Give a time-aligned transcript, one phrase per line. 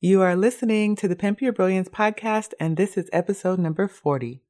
[0.00, 4.40] You are listening to the Pimp Your Brilliance podcast, and this is episode number 40.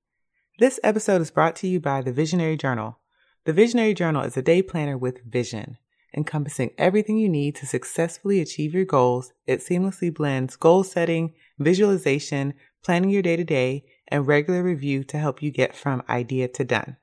[0.58, 2.98] This episode is brought to you by the Visionary Journal.
[3.46, 5.78] The Visionary Journal is a day planner with vision,
[6.14, 9.32] encompassing everything you need to successfully achieve your goals.
[9.46, 12.52] It seamlessly blends goal setting, visualization,
[12.84, 16.62] planning your day to day, and regular review to help you get from idea to
[16.62, 16.98] done.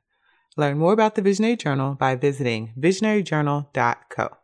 [0.56, 4.38] Learn more about the Visionary Journal by visiting visionaryjournal.co.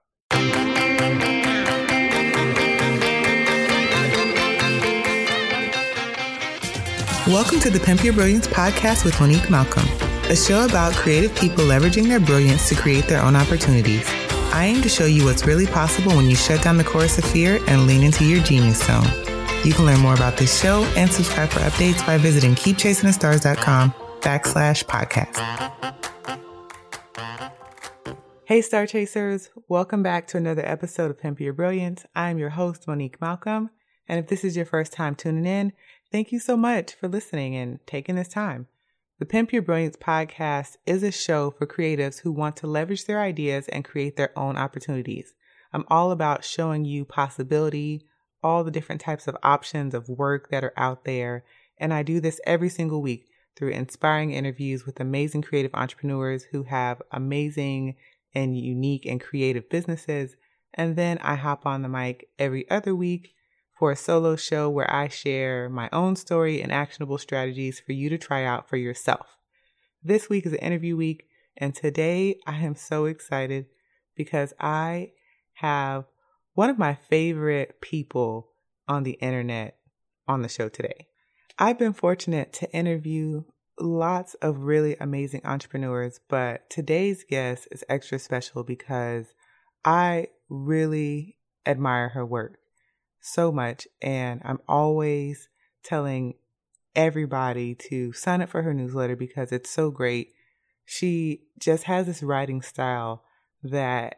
[7.28, 9.88] Welcome to the Pimp Your Brilliance podcast with Monique Malcolm,
[10.32, 14.04] a show about creative people leveraging their brilliance to create their own opportunities.
[14.52, 17.24] I aim to show you what's really possible when you shut down the chorus of
[17.26, 19.06] fear and lean into your genius zone.
[19.64, 24.84] You can learn more about this show and subscribe for updates by visiting keepchasingthestars.com backslash
[24.86, 25.38] podcast.
[28.46, 29.52] Hey, Star Chasers.
[29.68, 32.04] Welcome back to another episode of Pimp Your Brilliance.
[32.16, 33.70] I'm your host, Monique Malcolm.
[34.08, 35.72] And if this is your first time tuning in,
[36.12, 38.68] Thank you so much for listening and taking this time.
[39.20, 43.22] The Pimp Your Brilliance podcast is a show for creatives who want to leverage their
[43.22, 45.36] ideas and create their own opportunities.
[45.72, 48.04] I'm all about showing you possibility,
[48.44, 51.46] all the different types of options of work that are out there.
[51.78, 56.64] And I do this every single week through inspiring interviews with amazing creative entrepreneurs who
[56.64, 57.96] have amazing
[58.36, 60.36] and unique and creative businesses.
[60.74, 63.34] And then I hop on the mic every other week
[63.82, 68.10] for a solo show where I share my own story and actionable strategies for you
[68.10, 69.40] to try out for yourself.
[70.04, 71.26] This week is an interview week,
[71.58, 73.66] and today I am so excited
[74.16, 75.14] because I
[75.54, 76.06] have
[76.54, 78.52] one of my favorite people
[78.88, 79.78] on the internet
[80.28, 81.08] on the show today.
[81.58, 83.46] I've been fortunate to interview
[83.80, 89.34] lots of really amazing entrepreneurs, but today's guest is extra special because
[89.84, 92.61] I really admire her work
[93.22, 93.88] so much.
[94.02, 95.48] And I'm always
[95.84, 96.36] telling
[96.96, 100.34] everybody to sign up for her newsletter because it's so great.
[100.86, 103.24] She just has this writing style
[103.64, 104.18] that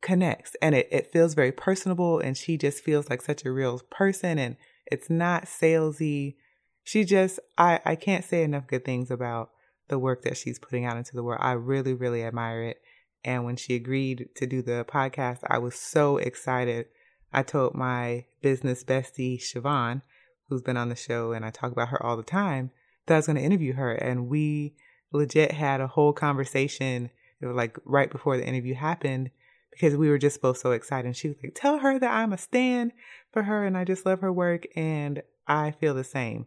[0.00, 3.80] connects and it, it feels very personable and she just feels like such a real
[3.90, 4.56] person and
[4.86, 6.36] it's not salesy.
[6.84, 9.50] She just I, I can't say enough good things about
[9.88, 11.40] the work that she's putting out into the world.
[11.42, 12.80] I really, really admire it.
[13.24, 16.86] And when she agreed to do the podcast, I was so excited
[17.32, 20.02] I told my business bestie, Siobhan,
[20.48, 22.70] who's been on the show and I talk about her all the time,
[23.06, 23.92] that I was going to interview her.
[23.92, 24.74] And we
[25.12, 29.30] legit had a whole conversation, it was like right before the interview happened,
[29.70, 31.06] because we were just both so excited.
[31.06, 32.92] And she was like, Tell her that I'm a stand
[33.32, 34.66] for her and I just love her work.
[34.76, 36.46] And I feel the same.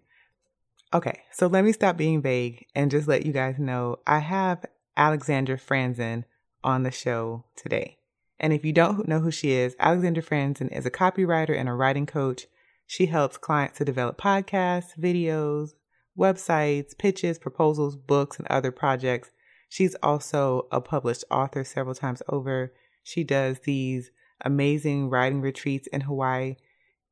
[0.94, 4.64] Okay, so let me stop being vague and just let you guys know I have
[4.96, 6.26] Alexandra Franzen
[6.64, 7.98] on the show today.
[8.40, 11.74] And if you don't know who she is, Alexandra Franzen is a copywriter and a
[11.74, 12.48] writing coach.
[12.86, 15.72] She helps clients to develop podcasts, videos,
[16.18, 19.32] websites, pitches, proposals, books, and other projects.
[19.70, 22.74] She's also a published author several times over.
[23.04, 24.12] She does these
[24.44, 26.58] amazing writing retreats in Hawaii,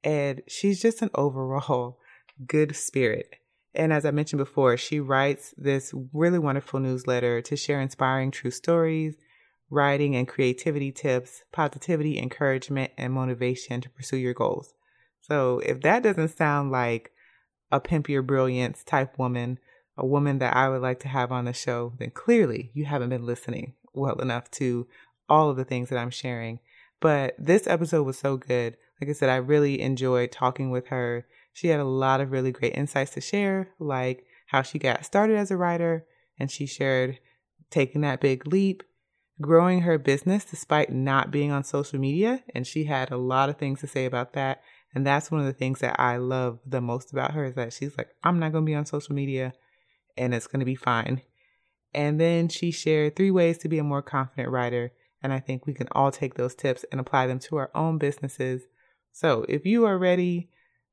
[0.04, 2.00] and she's just an overall
[2.48, 3.36] good spirit.
[3.74, 8.52] And as I mentioned before, she writes this really wonderful newsletter to share inspiring true
[8.52, 9.16] stories
[9.72, 14.74] writing and creativity tips, positivity, encouragement, and motivation to pursue your goals.
[15.22, 17.12] So if that doesn't sound like
[17.72, 19.58] a pimp your brilliance type woman,
[19.98, 23.10] a woman that I would like to have on the show, then clearly you haven't
[23.10, 24.88] been listening well enough to
[25.30, 26.60] all of the things that I'm sharing.
[27.00, 28.76] But this episode was so good.
[29.00, 31.26] Like I said, I really enjoyed talking with her.
[31.54, 35.38] She had a lot of really great insights to share, like how she got started
[35.38, 36.06] as a writer,
[36.38, 37.20] and she shared
[37.70, 38.84] taking that big leap
[39.42, 42.44] growing her business despite not being on social media.
[42.54, 44.62] And she had a lot of things to say about that.
[44.94, 47.74] And that's one of the things that I love the most about her is that
[47.74, 49.54] she's like, I'm not going to be on social media
[50.18, 51.22] and it's going to be fine.
[51.94, 54.92] And then she shared three ways to be a more confident writer.
[55.24, 57.98] And I think we can all take those tips and apply them to our own
[57.98, 58.64] businesses.
[59.12, 60.50] So if you are ready,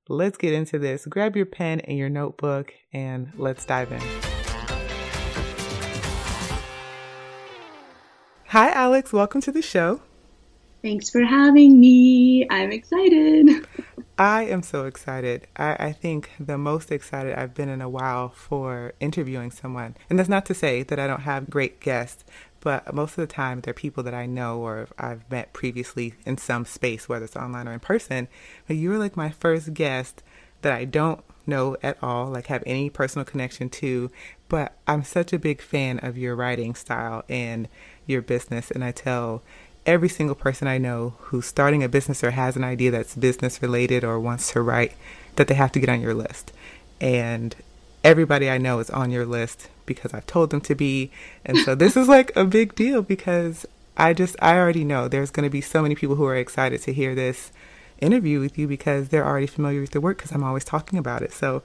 [0.08, 1.06] let's get into this.
[1.06, 4.27] Grab your pen and your notebook and let's dive in.
[8.52, 9.12] Hi, Alex.
[9.12, 10.00] Welcome to the show.
[10.80, 12.46] Thanks for having me.
[12.48, 13.68] I'm excited.
[14.18, 15.46] I am so excited.
[15.54, 19.98] I, I, think the most excited I've been in a while for interviewing someone.
[20.08, 22.24] And that's not to say that I don't have great guests,
[22.60, 26.38] but most of the time they're people that I know or I've met previously in
[26.38, 28.28] some space, whether it's online or in person.
[28.66, 30.22] But you were like my first guest
[30.62, 34.10] that I don't know at all, like have any personal connection to,
[34.48, 37.68] but I'm such a big fan of your writing style and
[38.08, 38.70] your business.
[38.70, 39.42] And I tell
[39.86, 43.62] every single person I know who's starting a business or has an idea that's business
[43.62, 44.94] related or wants to write
[45.36, 46.52] that they have to get on your list.
[47.00, 47.54] And
[48.04, 51.10] everybody I know is on your list because I've told them to be.
[51.44, 53.66] And so this is like a big deal because
[53.96, 56.82] I just, I already know there's going to be so many people who are excited
[56.82, 57.50] to hear this
[58.00, 61.22] interview with you because they're already familiar with the work because I'm always talking about
[61.22, 61.32] it.
[61.32, 61.62] So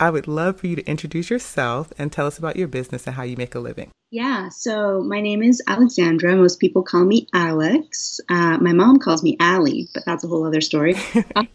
[0.00, 3.16] I would love for you to introduce yourself and tell us about your business and
[3.16, 3.90] how you make a living.
[4.10, 6.34] Yeah, so my name is Alexandra.
[6.34, 8.20] Most people call me Alex.
[8.28, 10.94] Uh, my mom calls me Allie, but that's a whole other story.
[11.36, 11.48] um,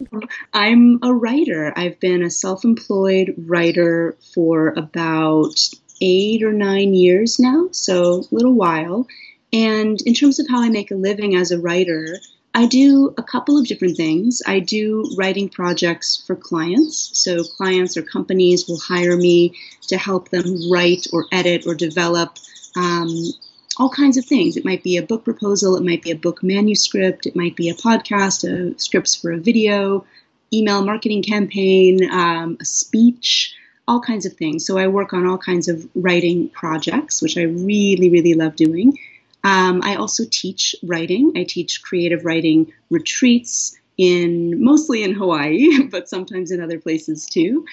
[0.53, 1.73] I'm a writer.
[1.75, 5.59] I've been a self employed writer for about
[5.99, 9.07] eight or nine years now, so a little while.
[9.51, 12.19] And in terms of how I make a living as a writer,
[12.55, 14.41] I do a couple of different things.
[14.45, 17.09] I do writing projects for clients.
[17.17, 19.55] So, clients or companies will hire me
[19.87, 22.37] to help them write or edit or develop
[22.75, 23.09] um,
[23.77, 24.55] all kinds of things.
[24.55, 27.69] It might be a book proposal, it might be a book manuscript, it might be
[27.69, 30.05] a podcast, a scripts for a video,
[30.53, 33.55] email marketing campaign, um, a speech,
[33.87, 34.63] all kinds of things.
[34.63, 38.99] So, I work on all kinds of writing projects, which I really, really love doing.
[39.43, 41.33] Um, I also teach writing.
[41.35, 47.65] I teach creative writing retreats in mostly in Hawaii, but sometimes in other places too.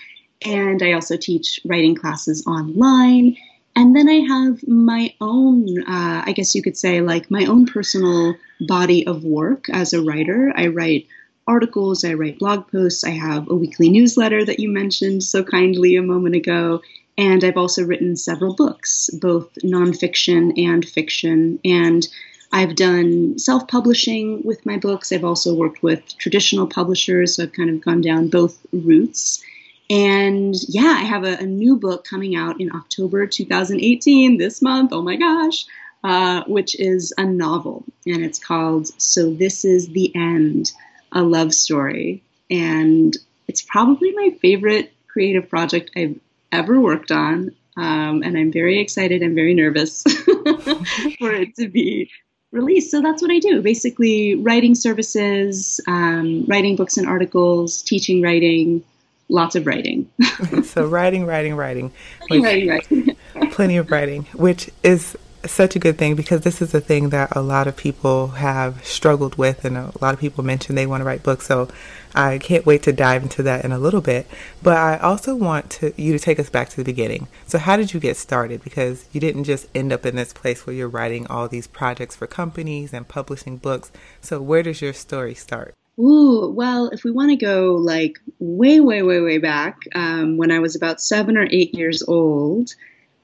[0.44, 3.36] And I also teach writing classes online.
[3.76, 7.66] And then I have my own, uh, I guess you could say, like my own
[7.66, 10.52] personal body of work as a writer.
[10.56, 11.06] I write
[11.46, 15.96] articles, I write blog posts, I have a weekly newsletter that you mentioned so kindly
[15.96, 16.80] a moment ago,
[17.20, 21.60] and I've also written several books, both nonfiction and fiction.
[21.66, 22.08] And
[22.50, 25.12] I've done self publishing with my books.
[25.12, 29.44] I've also worked with traditional publishers, so I've kind of gone down both routes.
[29.90, 34.90] And yeah, I have a, a new book coming out in October 2018, this month.
[34.94, 35.66] Oh my gosh.
[36.02, 40.72] Uh, which is a novel, and it's called So This Is the End,
[41.12, 42.22] a love story.
[42.50, 43.14] And
[43.46, 46.18] it's probably my favorite creative project I've
[46.52, 47.54] ever worked on.
[47.76, 50.02] Um, and I'm very excited and very nervous
[51.18, 52.10] for it to be
[52.52, 52.90] released.
[52.90, 58.84] So that's what I do basically, writing services, um, writing books and articles, teaching writing,
[59.28, 60.10] lots of writing.
[60.64, 61.92] so, writing, writing, writing.
[62.28, 63.16] Which, writing, writing.
[63.52, 67.34] plenty of writing, which is such a good thing because this is a thing that
[67.34, 71.00] a lot of people have struggled with, and a lot of people mention they want
[71.00, 71.46] to write books.
[71.46, 71.68] So
[72.14, 74.26] I can't wait to dive into that in a little bit.
[74.62, 77.28] But I also want to you to take us back to the beginning.
[77.46, 78.62] So how did you get started?
[78.62, 82.16] Because you didn't just end up in this place where you're writing all these projects
[82.16, 83.90] for companies and publishing books.
[84.20, 85.74] So where does your story start?
[85.98, 90.50] Ooh, well, if we want to go like way, way, way, way back, um, when
[90.50, 92.74] I was about seven or eight years old,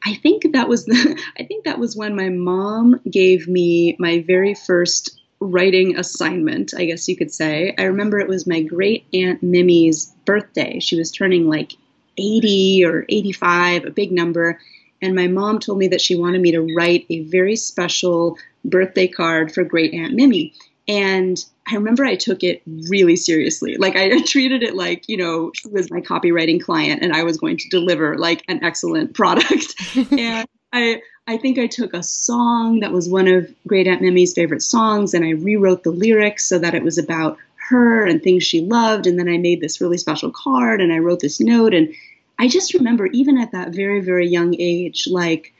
[0.05, 4.25] I think that was the, I think that was when my mom gave me my
[4.27, 7.75] very first writing assignment, I guess you could say.
[7.79, 10.81] I remember it was my great aunt Mimi's birthday.
[10.81, 11.73] She was turning like
[12.17, 14.59] 80 or 85, a big number.
[15.03, 19.07] And my mom told me that she wanted me to write a very special birthday
[19.07, 20.55] card for great aunt Mimi.
[20.89, 23.77] And I remember I took it really seriously.
[23.77, 27.39] Like I treated it like, you know, she was my copywriting client and I was
[27.39, 29.75] going to deliver like an excellent product.
[30.13, 34.33] and I I think I took a song that was one of Great Aunt Mimi's
[34.33, 37.37] favorite songs and I rewrote the lyrics so that it was about
[37.69, 39.09] her and things she loved.
[39.09, 41.75] And then I made this really special card and I wrote this note.
[41.75, 41.93] And
[42.39, 45.53] I just remember, even at that very, very young age, like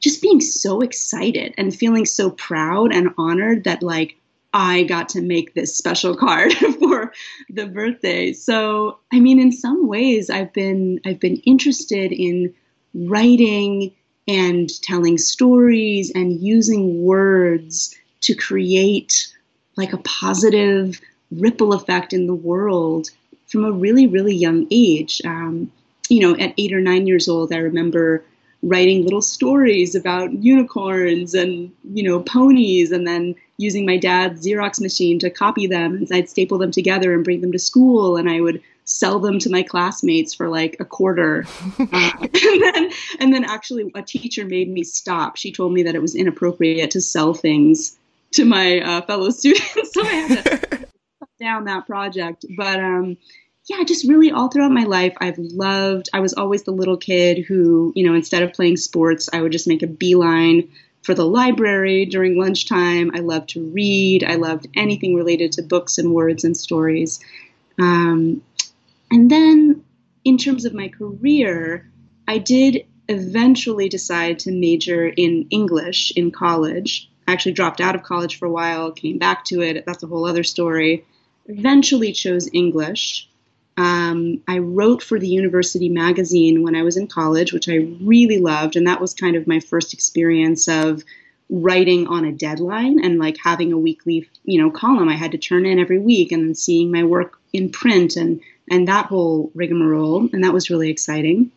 [0.00, 4.16] just being so excited and feeling so proud and honored that, like,
[4.52, 7.12] I got to make this special card for
[7.48, 8.32] the birthday.
[8.32, 12.54] So, I mean, in some ways, I've been I've been interested in
[12.94, 13.92] writing
[14.28, 19.32] and telling stories and using words to create
[19.76, 23.10] like a positive ripple effect in the world
[23.46, 25.20] from a really, really young age.
[25.24, 25.72] Um,
[26.08, 28.24] you know, at eight or nine years old, I remember
[28.62, 34.80] writing little stories about unicorns and, you know, ponies, and then using my dad's Xerox
[34.80, 35.96] machine to copy them.
[35.96, 39.38] And I'd staple them together and bring them to school, and I would sell them
[39.38, 41.46] to my classmates for like a quarter.
[41.78, 42.90] uh, and then
[43.20, 45.36] and then actually a teacher made me stop.
[45.36, 47.98] She told me that it was inappropriate to sell things
[48.32, 52.44] to my uh, fellow students, so I had to cut down that project.
[52.56, 53.16] But um,
[53.66, 56.10] yeah, just really all throughout my life, I've loved.
[56.12, 59.52] I was always the little kid who, you know, instead of playing sports, I would
[59.52, 60.70] just make a beeline
[61.02, 63.10] for the library during lunchtime.
[63.14, 64.24] I loved to read.
[64.24, 67.20] I loved anything related to books and words and stories.
[67.78, 68.42] Um,
[69.10, 69.84] and then,
[70.24, 71.90] in terms of my career,
[72.28, 77.10] I did eventually decide to major in English in college.
[77.26, 79.84] I actually dropped out of college for a while, came back to it.
[79.86, 81.04] That's a whole other story.
[81.46, 83.28] Eventually chose English.
[83.76, 88.38] Um, I wrote for the university magazine when I was in college, which I really
[88.38, 91.02] loved, and that was kind of my first experience of
[91.48, 95.38] writing on a deadline and like having a weekly, you know, column I had to
[95.38, 99.50] turn in every week, and then seeing my work in print and and that whole
[99.54, 101.50] rigmarole, and that was really exciting.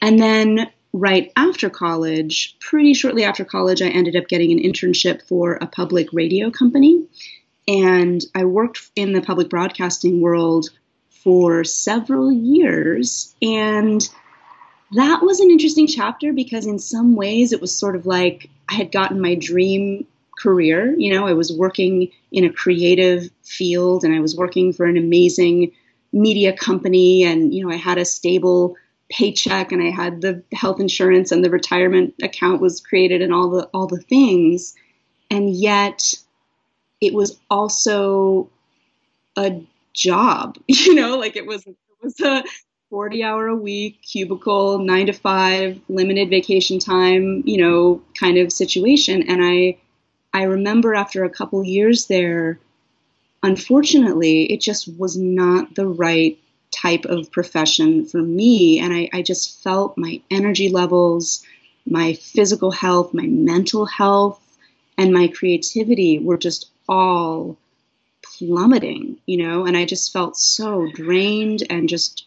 [0.00, 5.22] And then right after college, pretty shortly after college, I ended up getting an internship
[5.22, 7.06] for a public radio company.
[7.68, 10.70] And I worked in the public broadcasting world
[11.22, 13.34] for several years.
[13.42, 14.08] And
[14.92, 18.74] that was an interesting chapter because, in some ways, it was sort of like I
[18.74, 20.06] had gotten my dream
[20.38, 20.94] career.
[20.96, 24.96] You know, I was working in a creative field and I was working for an
[24.96, 25.72] amazing
[26.12, 27.24] media company.
[27.24, 28.76] And, you know, I had a stable
[29.08, 33.50] paycheck and I had the health insurance and the retirement account was created and all
[33.50, 34.74] the all the things
[35.32, 36.14] and yet
[37.00, 38.48] it was also
[39.36, 39.60] a
[39.94, 42.44] job you know like it was it was a
[42.90, 48.52] 40 hour a week cubicle 9 to 5 limited vacation time you know kind of
[48.52, 49.78] situation and I
[50.34, 52.58] I remember after a couple years there
[53.42, 56.38] unfortunately it just was not the right
[56.72, 58.80] type of profession for me.
[58.80, 61.44] And I, I just felt my energy levels,
[61.86, 64.40] my physical health, my mental health,
[64.98, 67.56] and my creativity were just all
[68.46, 72.26] plummeting, you know, and I just felt so drained and just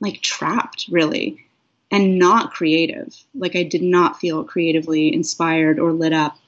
[0.00, 1.44] like trapped, really,
[1.90, 3.14] and not creative.
[3.34, 6.38] Like I did not feel creatively inspired or lit up.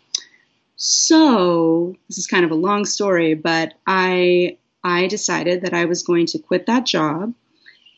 [0.76, 6.02] So, this is kind of a long story, but I I decided that I was
[6.02, 7.35] going to quit that job.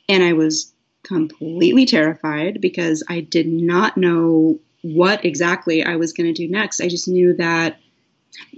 [0.09, 0.73] And I was
[1.05, 6.81] completely terrified because I did not know what exactly I was going to do next.
[6.81, 7.79] I just knew that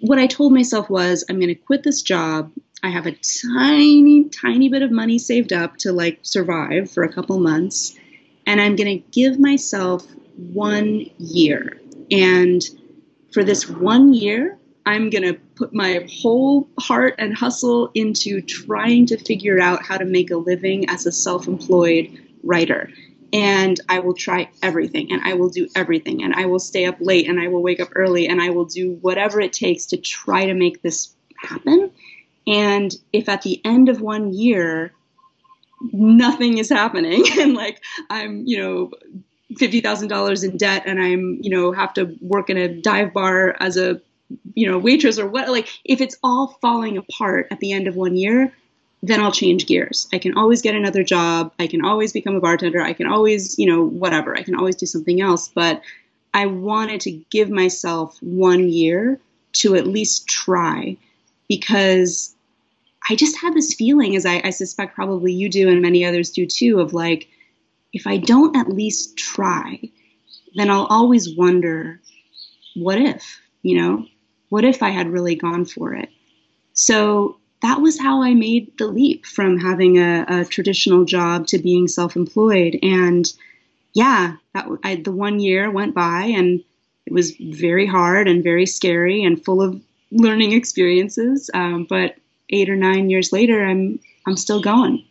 [0.01, 2.53] what I told myself was I'm going to quit this job.
[2.83, 7.13] I have a tiny, tiny bit of money saved up to like survive for a
[7.13, 7.97] couple months.
[8.47, 11.81] And I'm going to give myself one year.
[12.11, 12.63] And
[13.33, 19.07] for this one year, I'm going to put my whole heart and hustle into trying
[19.07, 22.91] to figure out how to make a living as a self employed writer.
[23.35, 26.97] And I will try everything and I will do everything and I will stay up
[27.01, 29.97] late and I will wake up early and I will do whatever it takes to
[29.97, 31.91] try to make this happen.
[32.47, 34.93] And if at the end of one year,
[35.93, 38.93] nothing is happening and like I'm, you know,
[39.55, 43.77] $50,000 in debt and I'm, you know, have to work in a dive bar as
[43.77, 44.01] a
[44.55, 47.97] you know, waitress or what, like if it's all falling apart at the end of
[47.97, 48.53] one year,
[49.07, 50.09] then I'll change gears.
[50.15, 51.53] I can always get another job.
[51.59, 52.81] I can always become a bartender.
[52.81, 54.35] I can always, you know, whatever.
[54.35, 55.49] I can always do something else.
[55.49, 55.83] But
[56.33, 59.21] I wanted to give myself one year
[59.55, 60.97] to at least try
[61.49, 62.35] because
[63.09, 66.31] I just had this feeling, as I, I suspect probably you do and many others
[66.31, 67.29] do too, of like,
[67.93, 69.81] if I don't at least try,
[70.55, 72.01] then I'll always wonder,
[72.75, 74.07] what if, you know?
[74.49, 76.09] What if I had really gone for it?
[76.73, 81.59] So that was how I made the leap from having a, a traditional job to
[81.59, 82.79] being self employed.
[82.83, 83.25] And
[83.95, 86.63] yeah, that I, the one year went by and
[87.07, 89.81] it was very hard and very scary and full of
[90.11, 91.51] learning experiences.
[91.55, 92.17] Um, but
[92.51, 95.03] eight or nine years later, I'm I'm still going.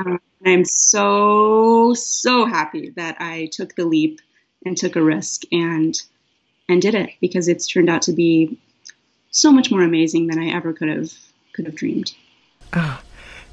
[0.00, 4.20] Um, I'm so so happy that I took the leap
[4.66, 5.94] and took a risk and
[6.68, 8.58] and did it because it's turned out to be
[9.30, 11.12] so much more amazing than I ever could have
[11.54, 12.12] could have dreamed.
[12.74, 13.00] Oh,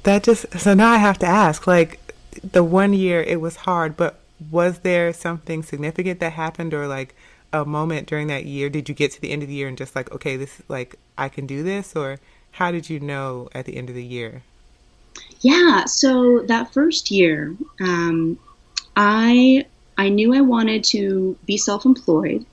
[0.02, 2.00] that just so now I have to ask like
[2.42, 7.14] the one year it was hard, but was there something significant that happened or like
[7.52, 8.68] a moment during that year?
[8.68, 10.68] Did you get to the end of the year and just like, okay, this is
[10.68, 12.18] like I can do this or
[12.52, 14.42] how did you know at the end of the year?
[15.40, 18.38] Yeah, so that first year, um,
[18.96, 19.66] I
[19.96, 22.44] I knew I wanted to be self-employed.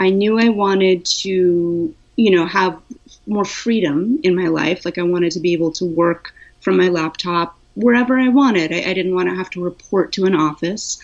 [0.00, 2.82] I knew I wanted to you know, have
[3.28, 4.84] more freedom in my life.
[4.84, 8.72] Like I wanted to be able to work from my laptop wherever I wanted.
[8.72, 11.00] I, I didn't want to have to report to an office.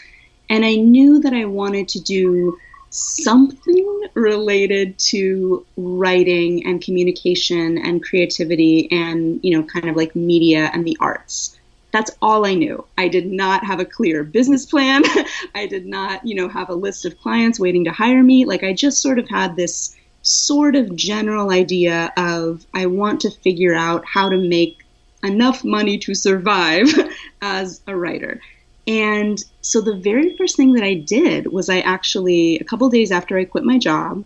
[0.50, 2.58] And I knew that I wanted to do
[2.90, 10.70] something related to writing and communication and creativity and, you know, kind of like media
[10.72, 11.58] and the arts.
[11.92, 12.84] That's all I knew.
[12.98, 15.02] I did not have a clear business plan.
[15.54, 18.44] I did not, you know, have a list of clients waiting to hire me.
[18.44, 23.30] Like I just sort of had this sort of general idea of I want to
[23.30, 24.78] figure out how to make
[25.22, 26.88] enough money to survive
[27.42, 28.40] as a writer.
[28.86, 33.12] And so the very first thing that I did was I actually, a couple days
[33.12, 34.24] after I quit my job,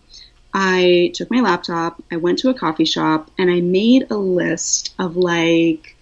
[0.55, 4.95] I took my laptop, I went to a coffee shop, and I made a list
[4.99, 5.95] of like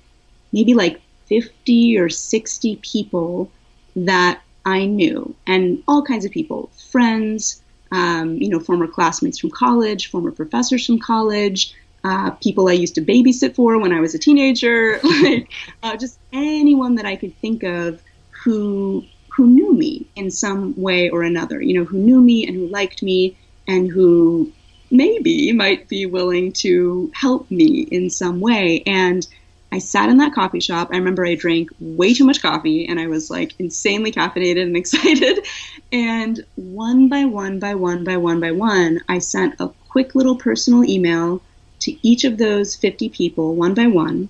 [0.53, 3.51] maybe like 50 or 60 people
[3.97, 7.63] that I knew, and all kinds of people, friends,
[7.93, 11.75] um, you know, former classmates from college, former professors from college,
[12.05, 15.51] uh, people I used to babysit for when I was a teenager, like
[15.83, 18.03] uh, just anyone that I could think of
[18.45, 19.05] who
[19.37, 22.67] who knew me in some way or another, you know, who knew me and who
[22.69, 23.37] liked me
[23.69, 24.51] and who
[24.91, 28.83] maybe might be willing to help me in some way.
[28.87, 29.27] And
[29.73, 30.89] I sat in that coffee shop.
[30.93, 34.77] I remember I drank way too much coffee and I was like insanely caffeinated and
[34.83, 35.45] excited.
[35.93, 40.37] And one by one, by one, by one, by one, I sent a quick little
[40.37, 41.43] personal email
[41.81, 44.29] to each of those 50 people, one by one.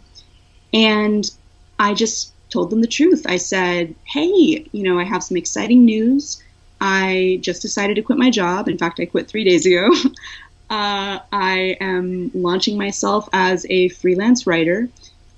[0.73, 1.31] And
[1.79, 3.27] I just told them the truth.
[3.29, 6.43] I said, hey, you know, I have some exciting news.
[6.81, 8.69] I just decided to quit my job.
[8.69, 9.89] In fact, I quit three days ago.
[10.71, 14.89] uh, I am launching myself as a freelance writer.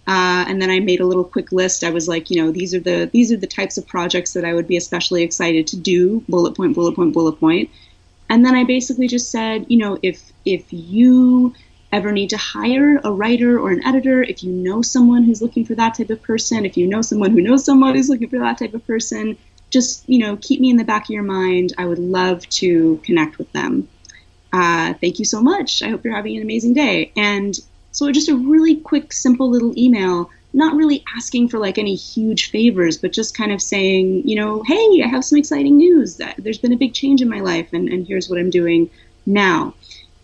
[0.09, 1.85] Uh, and then I made a little quick list.
[1.85, 4.45] I was like, you know, these are the these are the types of projects that
[4.45, 6.25] I would be especially excited to do.
[6.31, 7.69] Bullet point, bullet point, bullet point.
[8.31, 11.55] And then I basically just said, you know, if if you
[11.93, 15.67] ever need to hire a writer or an editor, if you know someone who's looking
[15.67, 18.39] for that type of person, if you know someone who knows someone who's looking for
[18.39, 19.37] that type of person,
[19.69, 21.75] just you know, keep me in the back of your mind.
[21.77, 23.87] I would love to connect with them.
[24.55, 25.83] Uh, thank you so much.
[25.83, 27.13] I hope you're having an amazing day.
[27.15, 27.55] And
[27.93, 32.51] so just a really quick, simple little email, not really asking for like any huge
[32.51, 36.21] favors, but just kind of saying, you know, hey, I have some exciting news.
[36.39, 38.91] There's been a big change in my life, and, and here's what I'm doing
[39.27, 39.75] now.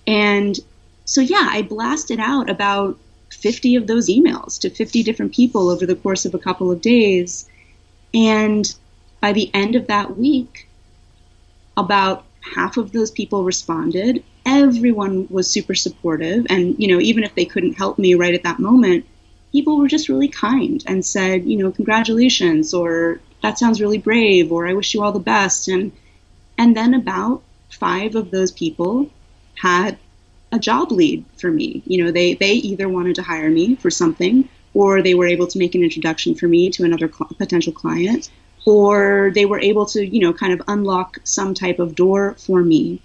[0.07, 0.59] And
[1.05, 2.99] so, yeah, I blasted out about
[3.31, 6.81] 50 of those emails to 50 different people over the course of a couple of
[6.81, 7.49] days.
[8.13, 8.75] And
[9.21, 10.69] by the end of that week,
[11.77, 16.47] about half of those people responded everyone was super supportive.
[16.51, 19.07] And you know even if they couldn't help me right at that moment
[19.53, 24.51] people were just really kind and said you know congratulations or that sounds really brave
[24.51, 25.69] or i wish you all the best.
[25.69, 25.93] And
[26.59, 29.11] and then about five of those people
[29.57, 29.99] had
[30.53, 31.83] a job lead for me.
[31.87, 35.47] You know they they either wanted to hire me for something or they were able
[35.47, 38.31] to make an introduction for me to another cl- potential client
[38.67, 42.63] or they were able to you know kind of unlock some type of door for
[42.63, 43.01] me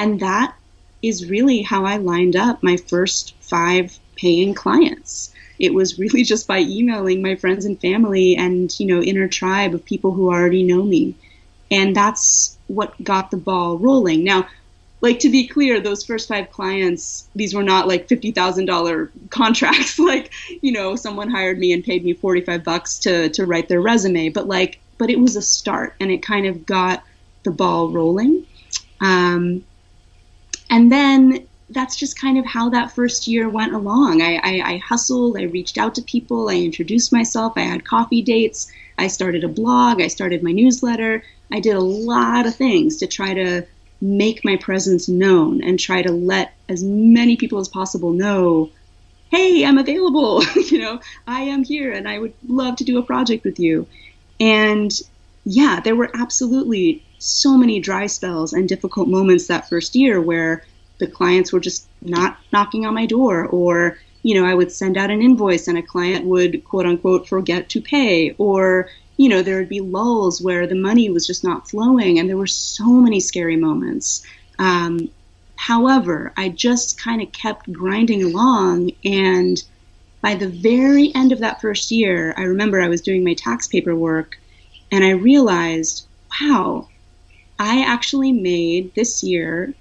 [0.00, 0.54] and that
[1.02, 5.34] is really how I lined up my first five paying clients.
[5.58, 9.74] It was really just by emailing my friends and family and, you know, inner tribe
[9.74, 11.16] of people who already know me.
[11.70, 14.24] And that's what got the ball rolling.
[14.24, 14.48] Now,
[15.02, 19.10] like to be clear, those first five clients, these were not like fifty thousand dollar
[19.30, 19.98] contracts.
[19.98, 20.32] like,
[20.62, 23.80] you know, someone hired me and paid me forty five bucks to to write their
[23.80, 24.30] resume.
[24.30, 27.02] But like, but it was a start, and it kind of got
[27.44, 28.46] the ball rolling.
[29.00, 29.64] Um,
[30.70, 34.22] and then that's just kind of how that first year went along.
[34.22, 38.22] I, I, I, hustled, I reached out to people, I introduced myself, I had coffee
[38.22, 41.22] dates, I started a blog, I started my newsletter.
[41.52, 43.66] I did a lot of things to try to
[44.00, 48.70] make my presence known and try to let as many people as possible know
[49.30, 50.42] hey, I'm available.
[50.56, 53.86] you know, I am here and I would love to do a project with you.
[54.40, 54.92] And
[55.44, 60.64] yeah, there were absolutely so many dry spells and difficult moments that first year where
[60.98, 64.96] the clients were just not knocking on my door or you know i would send
[64.96, 69.42] out an invoice and a client would quote unquote forget to pay or you know
[69.42, 72.84] there would be lulls where the money was just not flowing and there were so
[72.84, 74.24] many scary moments.
[74.58, 75.10] Um,
[75.56, 79.62] however i just kind of kept grinding along and
[80.22, 83.66] by the very end of that first year i remember i was doing my tax
[83.66, 84.38] paperwork
[84.90, 86.06] and i realized
[86.40, 86.88] wow
[87.60, 89.74] I actually made this year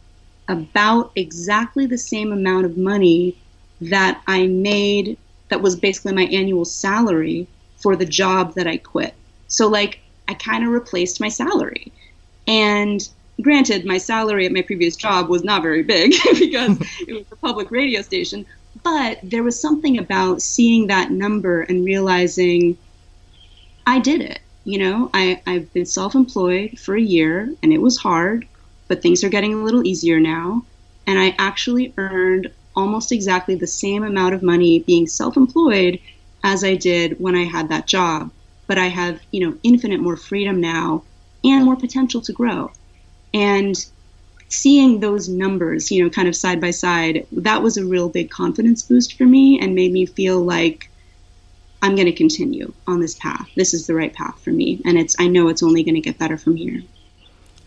[0.49, 3.37] about exactly the same amount of money
[3.79, 9.13] that I made that was basically my annual salary for the job that I quit.
[9.47, 11.93] So like I kind of replaced my salary.
[12.47, 13.07] And
[13.41, 17.37] granted my salary at my previous job was not very big because it was a
[17.37, 18.45] public radio station,
[18.83, 22.77] but there was something about seeing that number and realizing
[23.87, 27.81] I did it you know, I, I've been self employed for a year and it
[27.81, 28.47] was hard,
[28.87, 30.63] but things are getting a little easier now.
[31.07, 35.99] And I actually earned almost exactly the same amount of money being self employed
[36.43, 38.31] as I did when I had that job.
[38.67, 41.03] But I have, you know, infinite more freedom now
[41.43, 42.71] and more potential to grow.
[43.33, 43.75] And
[44.49, 48.29] seeing those numbers, you know, kind of side by side, that was a real big
[48.29, 50.88] confidence boost for me and made me feel like
[51.81, 53.49] I'm going to continue on this path.
[53.55, 54.81] This is the right path for me.
[54.85, 56.81] And it's, I know it's only going to get better from here.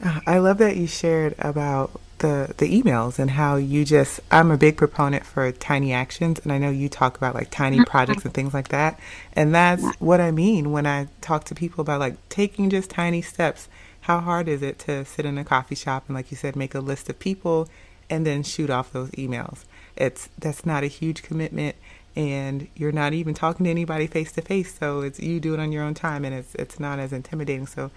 [0.04, 4.50] Ah, I love that you shared about the the emails and how you just I'm
[4.50, 7.90] a big proponent for tiny actions and I know you talk about like tiny mm-hmm.
[7.90, 8.98] projects and things like that
[9.34, 13.22] and that's what I mean when I talk to people about like taking just tiny
[13.22, 13.68] steps
[14.02, 16.76] how hard is it to sit in a coffee shop and like you said make
[16.76, 17.68] a list of people
[18.08, 19.64] and then shoot off those emails
[19.96, 21.74] it's that's not a huge commitment
[22.14, 25.60] and you're not even talking to anybody face to face so it's you do it
[25.60, 27.90] on your own time and it's it's not as intimidating so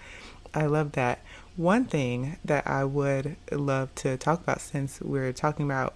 [0.54, 1.20] I love that
[1.56, 5.94] one thing that I would love to talk about since we're talking about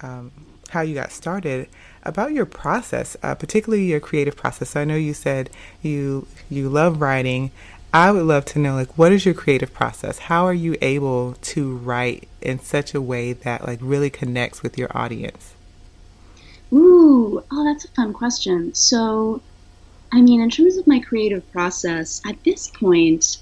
[0.00, 0.32] um,
[0.70, 1.68] how you got started
[2.02, 4.70] about your process, uh, particularly your creative process.
[4.70, 5.50] So I know you said
[5.82, 7.50] you you love writing.
[7.94, 10.18] I would love to know like what is your creative process?
[10.18, 14.78] How are you able to write in such a way that like really connects with
[14.78, 15.51] your audience?
[16.72, 18.74] Ooh, oh, that's a fun question.
[18.74, 19.42] So,
[20.12, 23.38] I mean, in terms of my creative process, at this point,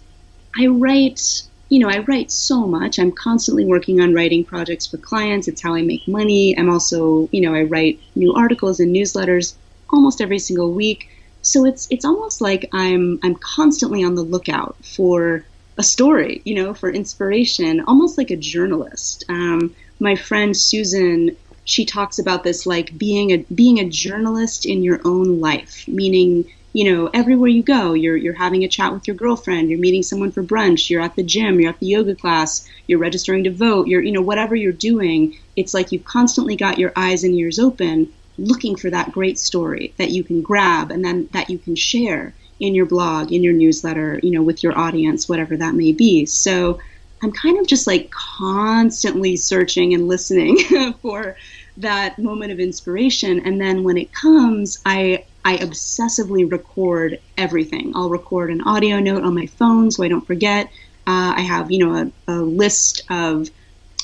[0.58, 2.98] I write you know, I write so much.
[2.98, 5.46] I'm constantly working on writing projects for clients.
[5.46, 6.58] It's how I make money.
[6.58, 9.54] I'm also, you know, I write new articles and newsletters
[9.88, 11.08] almost every single week.
[11.42, 15.46] So it's it's almost like I'm I'm constantly on the lookout for
[15.78, 19.24] a story, you know, for inspiration, almost like a journalist.
[19.28, 24.82] Um, my friend Susan, she talks about this like being a being a journalist in
[24.82, 29.06] your own life, meaning you know, everywhere you go, you're you're having a chat with
[29.06, 32.14] your girlfriend, you're meeting someone for brunch, you're at the gym, you're at the yoga
[32.14, 36.56] class, you're registering to vote, you're you know, whatever you're doing, it's like you've constantly
[36.56, 40.90] got your eyes and ears open looking for that great story that you can grab
[40.90, 44.62] and then that you can share in your blog, in your newsletter, you know, with
[44.62, 46.26] your audience, whatever that may be.
[46.26, 46.78] So
[47.22, 50.58] I'm kind of just like constantly searching and listening
[51.02, 51.36] for
[51.76, 57.92] that moment of inspiration and then when it comes I I obsessively record everything.
[57.94, 60.66] I'll record an audio note on my phone so I don't forget.
[61.06, 63.50] Uh, I have, you know, a, a, list of,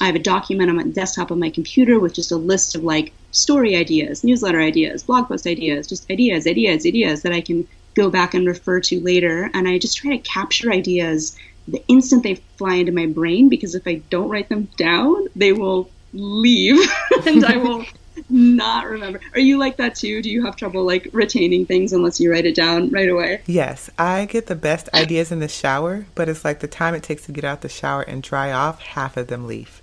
[0.01, 2.85] I have a document on my desktop on my computer with just a list of
[2.85, 7.69] like story ideas, newsletter ideas, blog post ideas, just ideas, ideas, ideas that I can
[7.95, 9.51] go back and refer to later.
[9.53, 11.37] And I just try to capture ideas
[11.69, 15.53] the instant they fly into my brain because if I don't write them down, they
[15.53, 16.79] will leave
[17.27, 17.85] and I will
[18.31, 19.21] not remember.
[19.35, 20.23] Are you like that too?
[20.23, 23.43] Do you have trouble like retaining things unless you write it down right away?
[23.47, 27.03] Yes, I get the best ideas in the shower, but it's like the time it
[27.03, 29.83] takes to get out the shower and dry off, half of them leave.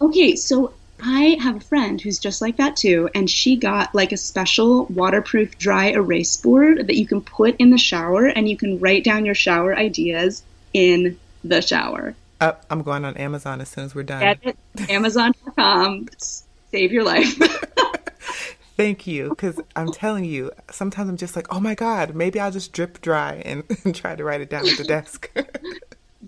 [0.00, 4.12] okay, so I have a friend who's just like that too, and she got like
[4.12, 8.56] a special waterproof dry erase board that you can put in the shower and you
[8.56, 10.42] can write down your shower ideas
[10.76, 12.14] in the shower.
[12.38, 14.36] Uh, I'm going on Amazon as soon as we're done.
[14.42, 14.56] Get
[14.90, 16.08] Amazon.com
[16.70, 17.38] save your life.
[18.76, 22.50] Thank you, because I'm telling you, sometimes I'm just like, oh my god, maybe I'll
[22.50, 25.34] just drip dry and, and try to write it down at the desk.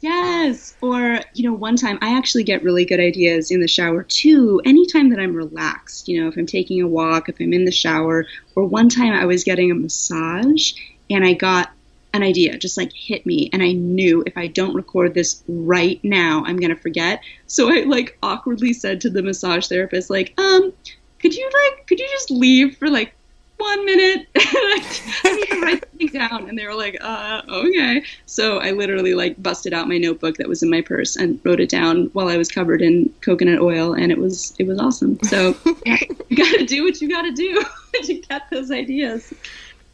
[0.01, 4.03] yes, or you know, one time I actually get really good ideas in the shower
[4.03, 4.63] too.
[4.65, 7.73] Anytime that I'm relaxed, you know, if I'm taking a walk, if I'm in the
[7.73, 10.73] shower, or one time I was getting a massage
[11.11, 11.71] and I got
[12.15, 16.01] an idea just like hit me and i knew if i don't record this right
[16.03, 17.23] now i'm going to forget.
[17.47, 20.73] So i like awkwardly said to the massage therapist like um
[21.21, 23.15] could you like could you just leave for like
[23.59, 24.29] one minute?
[24.37, 28.05] I need to write something down and they were like uh okay.
[28.27, 31.61] So i literally like busted out my notebook that was in my purse and wrote
[31.61, 35.19] it down while i was covered in coconut oil and it was it was awesome.
[35.25, 37.65] So you gotta do what you gotta do
[38.05, 39.35] to get those ideas.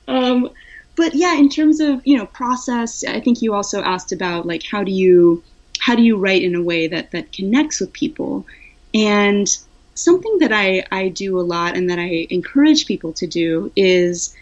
[0.07, 0.51] Um
[0.97, 4.63] but yeah, in terms of you know process, I think you also asked about like
[4.71, 5.43] how do you
[5.81, 8.47] how do you write in a way that that connects with people,
[8.93, 9.49] and
[9.95, 14.35] something that I I do a lot and that I encourage people to do is,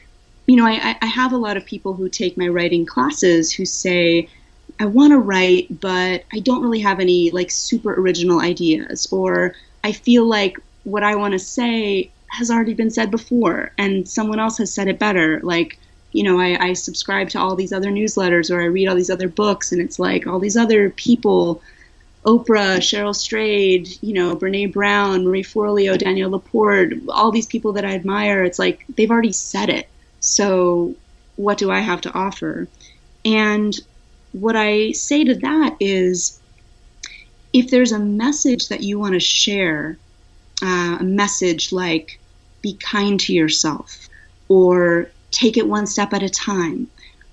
[0.46, 3.64] you know, I, I have a lot of people who take my writing classes who
[3.64, 4.28] say.
[4.80, 9.54] I want to write, but I don't really have any like super original ideas, or
[9.84, 14.40] I feel like what I want to say has already been said before and someone
[14.40, 15.40] else has said it better.
[15.42, 15.78] Like,
[16.12, 19.10] you know, I, I subscribe to all these other newsletters or I read all these
[19.10, 21.62] other books, and it's like all these other people
[22.24, 27.84] Oprah, Cheryl Strayed, you know, Brene Brown, Marie Forleo, Danielle Laporte, all these people that
[27.84, 29.88] I admire, it's like they've already said it.
[30.20, 30.94] So
[31.36, 32.68] what do I have to offer?
[33.24, 33.74] And
[34.30, 36.40] what I say to that is
[37.52, 39.98] if there's a message that you want to share,
[40.62, 42.20] uh, a message like
[42.62, 44.08] be kind to yourself
[44.48, 46.86] or take it one step at a time,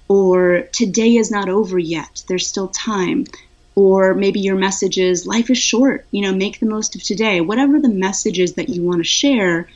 [0.07, 3.25] or today is not over yet, there's still time,
[3.75, 7.39] or maybe your message is life is short, you know, make the most of today.
[7.41, 9.69] Whatever the message is that you want to share,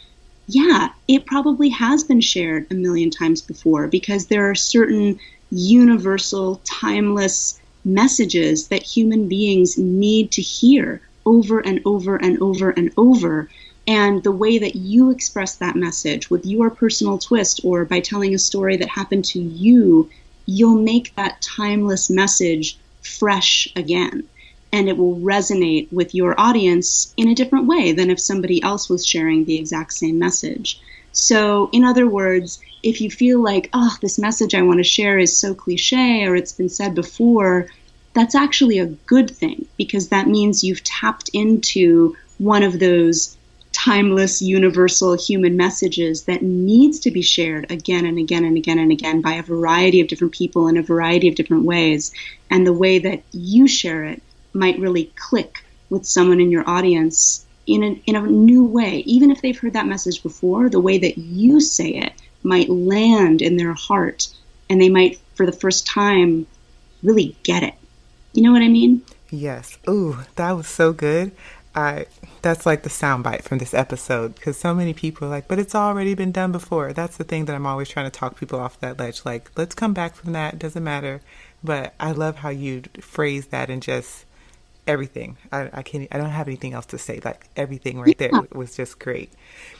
[0.47, 5.19] yeah, it probably has been shared a million times before because there are certain
[5.51, 12.91] universal, timeless messages that human beings need to hear over and over and over and
[12.97, 13.49] over.
[13.87, 18.33] And the way that you express that message with your personal twist or by telling
[18.33, 20.09] a story that happened to you,
[20.45, 24.23] you'll make that timeless message fresh again.
[24.71, 28.89] And it will resonate with your audience in a different way than if somebody else
[28.89, 30.79] was sharing the exact same message.
[31.11, 35.19] So, in other words, if you feel like, oh, this message I want to share
[35.19, 37.67] is so cliche or it's been said before,
[38.13, 43.37] that's actually a good thing because that means you've tapped into one of those
[43.83, 48.91] timeless, universal human messages that needs to be shared again and again and again and
[48.91, 52.13] again by a variety of different people in a variety of different ways.
[52.49, 54.21] And the way that you share it
[54.53, 58.99] might really click with someone in your audience in a, in a new way.
[58.99, 63.41] Even if they've heard that message before, the way that you say it might land
[63.41, 64.29] in their heart
[64.69, 66.47] and they might, for the first time,
[67.01, 67.73] really get it.
[68.31, 69.01] You know what I mean?
[69.29, 69.77] Yes.
[69.89, 71.31] Ooh, that was so good.
[71.75, 72.05] I
[72.43, 75.73] that's like the soundbite from this episode because so many people are like, but it's
[75.73, 76.93] already been done before.
[76.93, 79.25] That's the thing that I'm always trying to talk people off that ledge.
[79.25, 80.53] Like, let's come back from that.
[80.53, 81.21] It doesn't matter.
[81.63, 84.25] But I love how you phrase that and just
[84.85, 85.37] everything.
[85.51, 86.07] I, I can't.
[86.11, 87.21] I don't have anything else to say.
[87.23, 88.27] Like everything right yeah.
[88.29, 89.31] there was just great.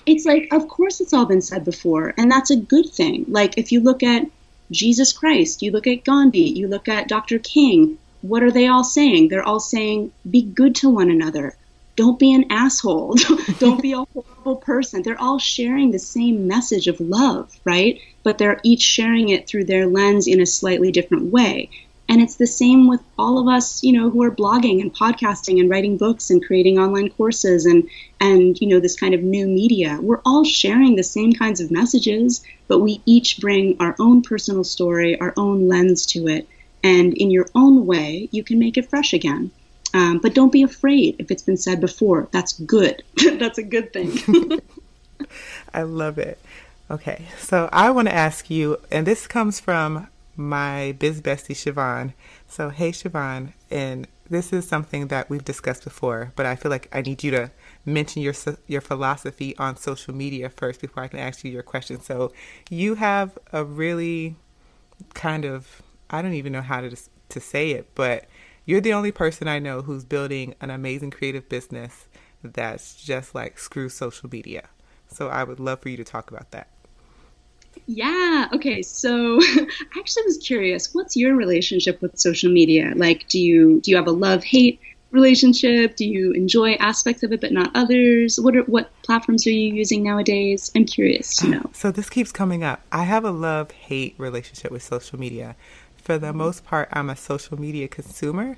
[0.06, 3.26] It's like, of course, it's all been said before, and that's a good thing.
[3.28, 4.26] Like if you look at
[4.71, 7.39] Jesus Christ, you look at Gandhi, you look at Dr.
[7.39, 7.97] King.
[8.21, 9.28] What are they all saying?
[9.28, 11.58] They're all saying, be good to one another.
[11.95, 13.15] Don't be an asshole.
[13.60, 15.03] don't be a horrible person.
[15.03, 17.99] They're all sharing the same message of love, right?
[18.23, 21.69] But they're each sharing it through their lens in a slightly different way.
[22.10, 25.60] And it's the same with all of us, you know, who are blogging and podcasting
[25.60, 27.88] and writing books and creating online courses and
[28.19, 29.99] and you know this kind of new media.
[30.01, 34.63] We're all sharing the same kinds of messages, but we each bring our own personal
[34.63, 36.47] story, our own lens to it,
[36.84, 39.51] and in your own way, you can make it fresh again.
[39.93, 42.27] Um, but don't be afraid if it's been said before.
[42.32, 43.03] That's good.
[43.38, 44.60] That's a good thing.
[45.73, 46.39] I love it.
[46.91, 52.13] Okay, so I want to ask you, and this comes from my biz bestie Siobhan.
[52.47, 56.89] So, hey Siobhan, and this is something that we've discussed before, but I feel like
[56.91, 57.51] I need you to
[57.86, 58.34] mention your
[58.67, 62.01] your philosophy on social media first before I can ask you your question.
[62.01, 62.34] So,
[62.69, 64.36] you have a really
[65.13, 66.95] kind of I don't even know how to
[67.29, 68.25] to say it, but
[68.65, 72.08] you're the only person I know who's building an amazing creative business
[72.43, 74.69] that's just like screw social media.
[75.08, 76.67] So, I would love for you to talk about that.
[77.86, 78.47] Yeah.
[78.54, 78.82] Okay.
[78.82, 80.93] So I actually was curious.
[80.93, 82.93] What's your relationship with social media?
[82.95, 84.80] Like, do you do you have a love hate
[85.12, 85.95] relationship?
[85.95, 88.39] Do you enjoy aspects of it but not others?
[88.39, 90.71] What are what platforms are you using nowadays?
[90.76, 91.69] I'm curious to ah, know.
[91.73, 92.82] So this keeps coming up.
[92.91, 95.56] I have a love hate relationship with social media.
[96.03, 98.57] For the most part, I'm a social media consumer,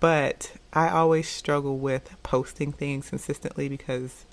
[0.00, 4.24] but I always struggle with posting things consistently because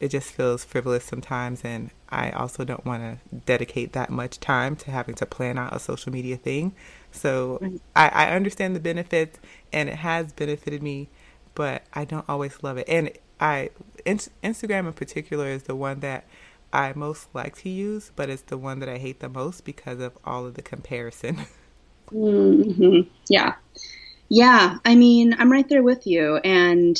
[0.00, 4.76] it just feels frivolous sometimes and I also don't want to dedicate that much time
[4.76, 6.72] to having to plan out a social media thing.
[7.12, 7.60] So
[7.94, 9.38] I, I understand the benefits
[9.70, 11.10] and it has benefited me,
[11.54, 12.88] but I don't always love it.
[12.88, 13.70] And I
[14.06, 16.24] Instagram in particular is the one that
[16.72, 20.00] I most like to use, but it's the one that I hate the most because
[20.00, 21.44] of all of the comparison.
[22.12, 23.08] mm-hmm.
[23.28, 23.54] Yeah.
[24.28, 24.78] Yeah.
[24.84, 26.36] I mean, I'm right there with you.
[26.38, 26.98] And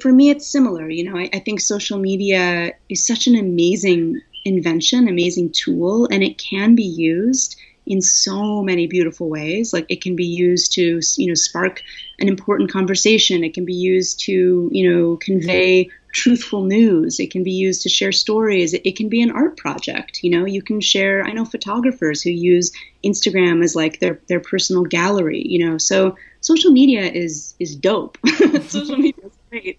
[0.00, 0.88] for me, it's similar.
[0.88, 6.22] You know, I, I think social media is such an amazing invention, amazing tool, and
[6.22, 9.72] it can be used in so many beautiful ways.
[9.72, 11.82] Like it can be used to, you know, spark
[12.18, 13.44] an important conversation.
[13.44, 17.20] It can be used to, you know, convey truthful news.
[17.20, 18.72] It can be used to share stories.
[18.72, 20.24] It, can be an art project.
[20.24, 21.22] You know, you can share.
[21.22, 22.72] I know photographers who use
[23.04, 25.42] Instagram as like their their personal gallery.
[25.46, 28.16] You know, so social media is is dope.
[28.66, 29.78] social media is great.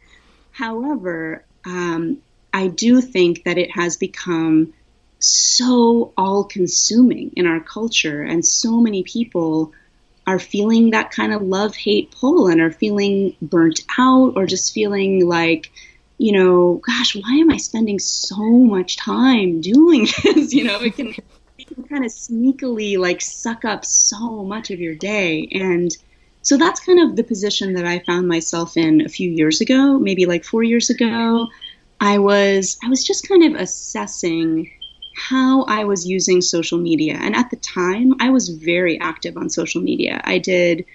[0.52, 2.20] However, um,
[2.54, 4.74] I do think that it has become
[5.18, 9.74] so all consuming in our culture, and so many people
[10.28, 14.74] are feeling that kind of love hate pull and are feeling burnt out or just
[14.74, 15.72] feeling like,
[16.18, 20.54] you know, gosh, why am I spending so much time doing this?
[20.54, 21.14] You know, it can,
[21.58, 25.48] it can kind of sneakily like suck up so much of your day.
[25.52, 25.96] And
[26.42, 30.00] so that's kind of the position that I found myself in a few years ago,
[30.00, 31.48] maybe like four years ago.
[32.00, 34.72] I was I was just kind of assessing
[35.18, 37.16] how I was using social media.
[37.16, 40.22] And at the time, I was very active on social media.
[40.24, 40.86] I did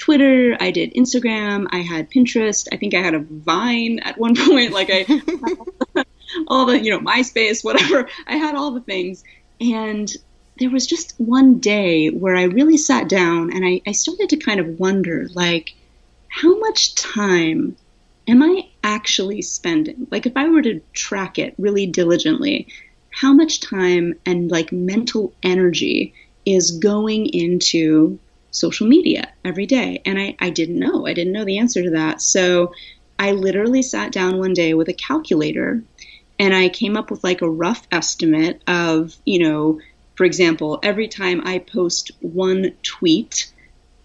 [0.00, 4.34] Twitter, I did Instagram, I had Pinterest, I think I had a Vine at one
[4.46, 5.06] point, like I
[6.48, 8.08] all the, you know, MySpace, whatever.
[8.26, 9.22] I had all the things.
[9.60, 10.10] And
[10.58, 14.36] there was just one day where I really sat down and I, I started to
[14.36, 15.74] kind of wonder, like,
[16.28, 17.76] how much time
[18.26, 20.06] am I actually spending?
[20.10, 22.68] Like, if I were to track it really diligently,
[23.10, 26.14] how much time and like mental energy
[26.46, 28.18] is going into
[28.50, 30.02] social media every day?
[30.04, 31.06] And I, I didn't know.
[31.06, 32.20] I didn't know the answer to that.
[32.22, 32.72] So
[33.18, 35.82] I literally sat down one day with a calculator
[36.38, 39.78] and I came up with like a rough estimate of, you know,
[40.14, 43.52] for example, every time I post one tweet,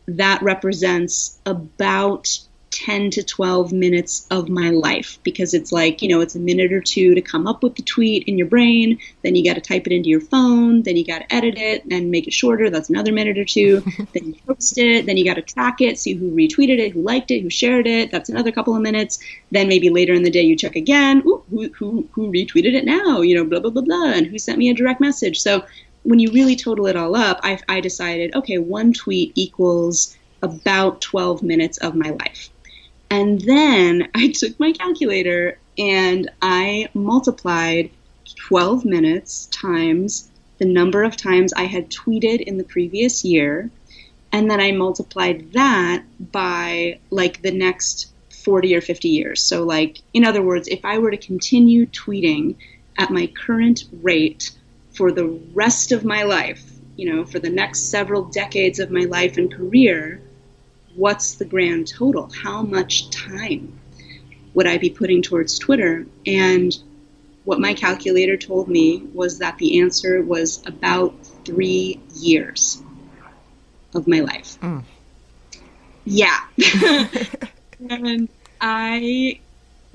[0.07, 2.37] that represents about
[2.75, 6.73] 10 to 12 minutes of my life because it's like, you know, it's a minute
[6.73, 8.99] or two to come up with the tweet in your brain.
[9.23, 10.83] Then you got to type it into your phone.
[10.83, 12.69] Then you got to edit it and make it shorter.
[12.69, 13.79] That's another minute or two.
[14.13, 15.05] then you post it.
[15.05, 17.87] Then you got to track it, see who retweeted it, who liked it, who shared
[17.87, 18.11] it.
[18.11, 19.19] That's another couple of minutes.
[19.51, 21.23] Then maybe later in the day you check again.
[21.25, 23.21] Ooh, who, who, who retweeted it now?
[23.21, 24.11] You know, blah, blah, blah, blah.
[24.11, 25.39] And who sent me a direct message.
[25.39, 25.63] So
[26.03, 31.01] when you really total it all up, I, I decided, okay, one tweet equals about
[31.01, 32.49] 12 minutes of my life.
[33.09, 37.91] And then I took my calculator and I multiplied
[38.35, 43.69] 12 minutes times the number of times I had tweeted in the previous year.
[44.31, 48.11] And then I multiplied that by like the next
[48.43, 49.41] 40 or 50 years.
[49.41, 52.55] So, like, in other words, if I were to continue tweeting
[52.97, 54.51] at my current rate
[54.93, 56.63] for the rest of my life,
[56.95, 60.21] you know, for the next several decades of my life and career,
[60.95, 62.29] what's the grand total?
[62.43, 63.79] How much time
[64.53, 66.05] would I be putting towards Twitter?
[66.25, 66.75] And
[67.43, 71.13] what my calculator told me was that the answer was about
[71.45, 72.81] three years
[73.93, 74.57] of my life.
[74.61, 74.83] Mm.
[76.05, 76.39] Yeah.
[77.89, 78.29] and
[78.59, 79.39] I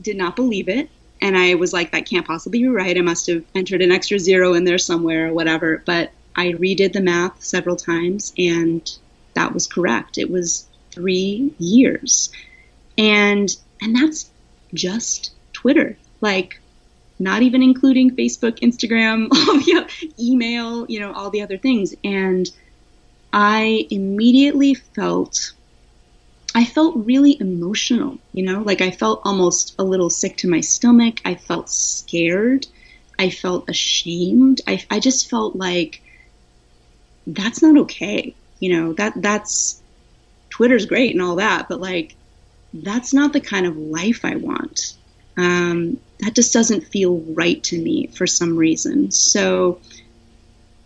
[0.00, 0.88] did not believe it.
[1.22, 2.96] And I was like, that can't possibly be right.
[2.96, 5.82] I must have entered an extra zero in there somewhere or whatever.
[5.84, 8.90] But I redid the math several times and
[9.34, 10.16] that was correct.
[10.16, 12.30] It was three years.
[12.98, 14.30] And and that's
[14.74, 15.96] just Twitter.
[16.20, 16.60] Like
[17.18, 21.94] not even including Facebook, Instagram, all the email, you know, all the other things.
[22.02, 22.50] And
[23.32, 25.52] I immediately felt
[26.52, 30.60] I felt really emotional, you know, like I felt almost a little sick to my
[30.60, 31.20] stomach.
[31.24, 32.66] I felt scared.
[33.18, 34.60] I felt ashamed.
[34.66, 36.02] I, I just felt like
[37.26, 38.34] that's not okay.
[38.58, 39.79] You know, that that's
[40.60, 42.14] Twitter's great and all that, but like
[42.74, 44.92] that's not the kind of life I want.
[45.38, 49.10] Um, that just doesn't feel right to me for some reason.
[49.10, 49.80] So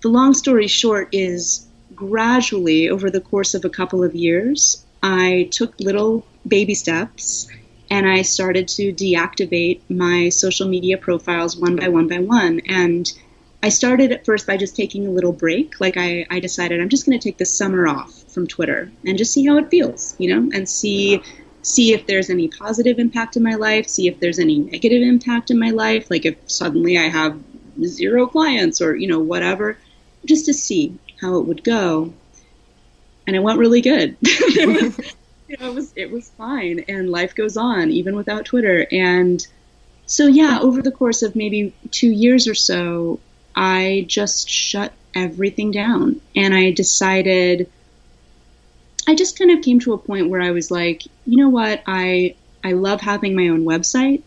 [0.00, 5.48] the long story short is gradually over the course of a couple of years, I
[5.50, 7.48] took little baby steps
[7.90, 12.60] and I started to deactivate my social media profiles one by one by one.
[12.68, 13.12] And
[13.60, 15.80] I started at first by just taking a little break.
[15.80, 19.16] Like I, I decided I'm just going to take the summer off from Twitter and
[19.16, 21.22] just see how it feels, you know, and see
[21.62, 25.50] see if there's any positive impact in my life, see if there's any negative impact
[25.50, 27.40] in my life, like if suddenly I have
[27.82, 29.78] zero clients or you know whatever,
[30.26, 32.12] just to see how it would go
[33.26, 34.16] and it went really good.
[34.22, 35.14] it, was,
[35.48, 38.86] you know, it was it was fine, and life goes on even without Twitter.
[38.90, 39.44] And
[40.06, 43.20] so yeah, over the course of maybe two years or so,
[43.54, 47.70] I just shut everything down, and I decided.
[49.06, 51.82] I just kind of came to a point where I was like, you know what,
[51.86, 54.22] I I love having my own website.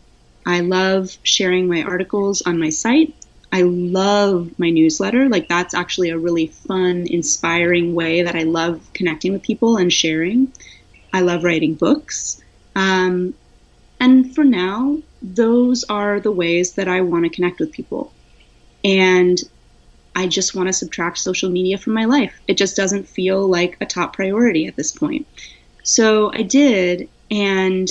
[0.46, 3.16] I love sharing my articles on my site.
[3.52, 5.30] I love my newsletter.
[5.30, 9.92] Like that's actually a really fun, inspiring way that I love connecting with people and
[9.92, 10.52] sharing.
[11.14, 12.42] I love writing books.
[12.76, 13.34] Um,
[14.00, 18.14] and for now, those are the ways that I want to connect with people.
[18.84, 19.38] And
[20.18, 22.42] I just want to subtract social media from my life.
[22.48, 25.28] It just doesn't feel like a top priority at this point.
[25.84, 27.88] So I did, and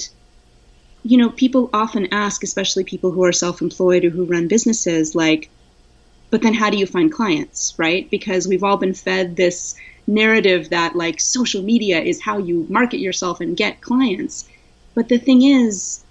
[1.05, 5.15] you know, people often ask, especially people who are self employed or who run businesses,
[5.15, 5.49] like,
[6.31, 8.11] but then how do you find clients, right?
[8.11, 9.77] Because we've all been fed this
[10.09, 14.49] narrative that, like, social media is how you market yourself and get clients.
[14.97, 16.03] But the thing is,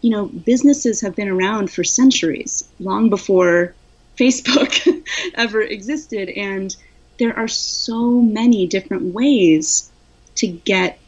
[0.00, 3.76] you know, businesses have been around for centuries, long before
[4.16, 5.04] Facebook
[5.34, 6.30] ever existed.
[6.30, 6.74] And
[7.18, 9.90] there are so many different ways
[10.36, 10.98] to get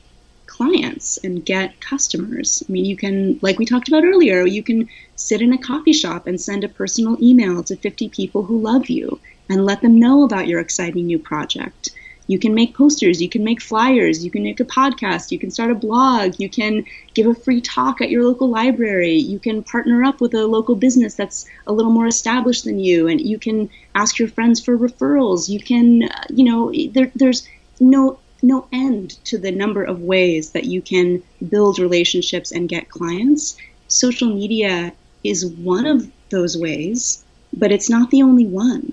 [0.47, 2.63] clients and get customers.
[2.69, 5.93] I mean, you can, like we talked about earlier, you can sit in a coffee
[5.93, 9.99] shop and send a personal email to 50 people who love you and let them
[9.99, 11.91] know about your exciting new project.
[12.29, 15.51] You can make posters, you can make flyers, you can make a podcast, you can
[15.51, 19.64] start a blog, you can give a free talk at your local library, you can
[19.64, 23.39] partner up with a local business that's a little more established than you, and you
[23.39, 25.49] can ask your friends for referrals.
[25.49, 27.49] You can, uh, you know, there, there's
[27.81, 32.89] no no end to the number of ways that you can build relationships and get
[32.89, 33.57] clients.
[33.89, 34.93] Social media
[35.24, 38.93] is one of those ways, but it's not the only one.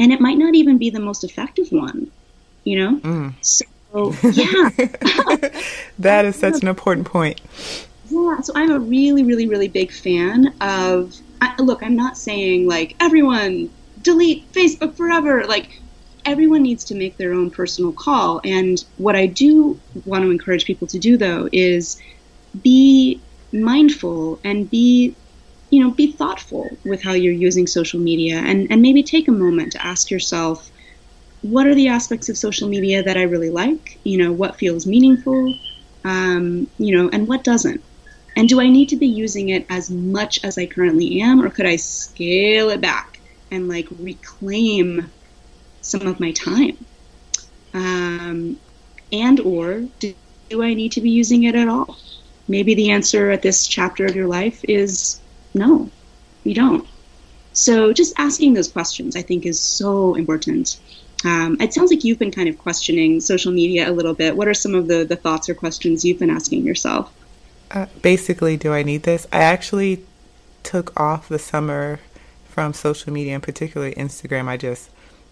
[0.00, 2.10] And it might not even be the most effective one,
[2.64, 2.98] you know?
[3.00, 3.34] Mm.
[3.40, 3.64] So,
[4.30, 5.50] yeah.
[5.98, 7.40] that is such an important point.
[8.10, 11.16] Yeah, so I'm a really, really, really big fan of.
[11.40, 13.68] I, look, I'm not saying like everyone
[14.02, 15.44] delete Facebook forever.
[15.44, 15.80] Like,
[16.24, 18.40] everyone needs to make their own personal call.
[18.44, 22.00] And what I do want to encourage people to do, though, is
[22.62, 23.20] be
[23.52, 25.14] mindful and be
[25.70, 29.32] you know be thoughtful with how you're using social media and and maybe take a
[29.32, 30.70] moment to ask yourself
[31.42, 33.98] what are the aspects of social media that I really like?
[34.04, 35.54] You know what feels meaningful?
[36.04, 37.82] Um, you know and what doesn't?
[38.36, 41.50] And do I need to be using it as much as I currently am or
[41.50, 43.20] could I scale it back
[43.50, 45.10] and like reclaim
[45.82, 46.78] some of my time?
[47.74, 48.56] Um,
[49.12, 50.14] and or do,
[50.48, 51.98] do I need to be using it at all?
[52.48, 55.20] Maybe the answer at this chapter of your life is
[55.54, 55.90] no,
[56.44, 56.88] you don't.
[57.52, 60.78] So just asking those questions, I think, is so important.
[61.24, 64.36] Um, it sounds like you've been kind of questioning social media a little bit.
[64.36, 67.12] What are some of the, the thoughts or questions you've been asking yourself?
[67.70, 69.26] Uh, basically, do I need this?
[69.32, 70.04] I actually
[70.62, 72.00] took off the summer
[72.48, 74.48] from social media, and particularly Instagram.
[74.48, 74.90] I just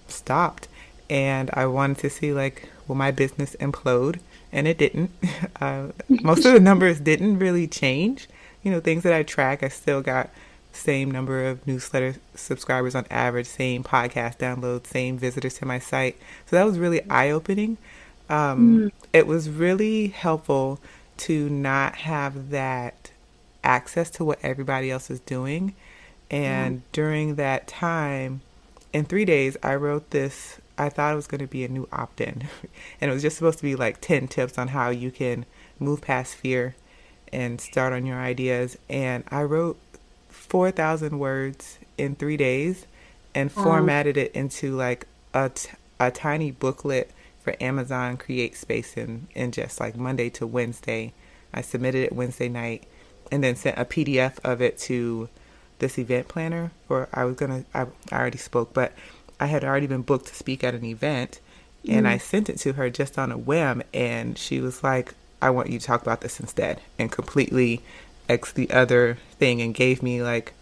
[0.09, 0.69] stopped
[1.09, 4.21] and I wanted to see, like, will my business implode?
[4.53, 5.11] And it didn't.
[5.61, 8.29] Uh, most of the numbers didn't really change
[8.63, 10.31] you know, things that I track, I still got
[10.73, 16.17] same number of newsletter subscribers on average, same podcast downloads, same visitors to my site.
[16.47, 17.77] So that was really eye opening.
[18.29, 18.93] Um, mm.
[19.13, 20.79] It was really helpful
[21.19, 23.11] to not have that
[23.63, 25.75] access to what everybody else is doing.
[26.31, 26.83] And mm.
[26.93, 28.41] during that time,
[28.93, 30.61] in three days, I wrote this.
[30.79, 32.49] I thought it was going to be a new opt in.
[33.01, 35.45] and it was just supposed to be like 10 tips on how you can
[35.79, 36.75] move past fear
[37.33, 38.79] and start on your ideas.
[38.89, 39.79] And I wrote
[40.51, 42.87] 4,000 words in three days
[43.35, 45.71] and formatted it into like a, t-
[46.01, 51.13] a tiny booklet for Amazon Create Space in, in just like Monday to Wednesday.
[51.55, 52.85] I submitted it Wednesday night
[53.31, 55.29] and then sent a PDF of it to
[55.79, 58.93] this event planner for I was gonna I, I already spoke, but
[59.39, 61.39] I had already been booked to speak at an event
[61.89, 62.09] and mm.
[62.11, 65.71] I sent it to her just on a whim and she was like, I want
[65.71, 67.81] you to talk about this instead, and completely
[68.31, 70.53] X the other thing and gave me like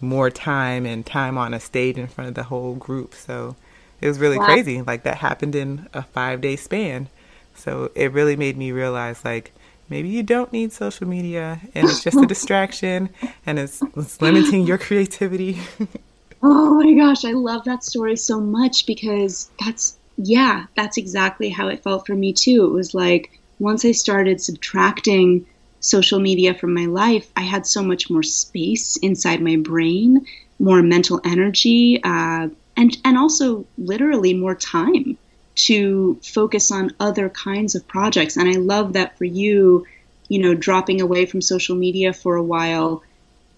[0.00, 3.14] more time and time on a stage in front of the whole group.
[3.14, 3.56] So
[4.00, 4.44] it was really wow.
[4.44, 4.82] crazy.
[4.82, 7.08] Like that happened in a five day span.
[7.54, 9.52] So it really made me realize like
[9.88, 13.08] maybe you don't need social media and it's just a distraction
[13.46, 15.60] and it's, it's limiting your creativity.
[16.42, 21.68] oh my gosh, I love that story so much because that's, yeah, that's exactly how
[21.68, 22.66] it felt for me too.
[22.66, 25.46] It was like, once I started subtracting
[25.84, 30.26] social media from my life, I had so much more space inside my brain,
[30.58, 35.16] more mental energy, uh, and and also literally more time
[35.54, 38.36] to focus on other kinds of projects.
[38.36, 39.86] And I love that for you,
[40.28, 43.02] you know, dropping away from social media for a while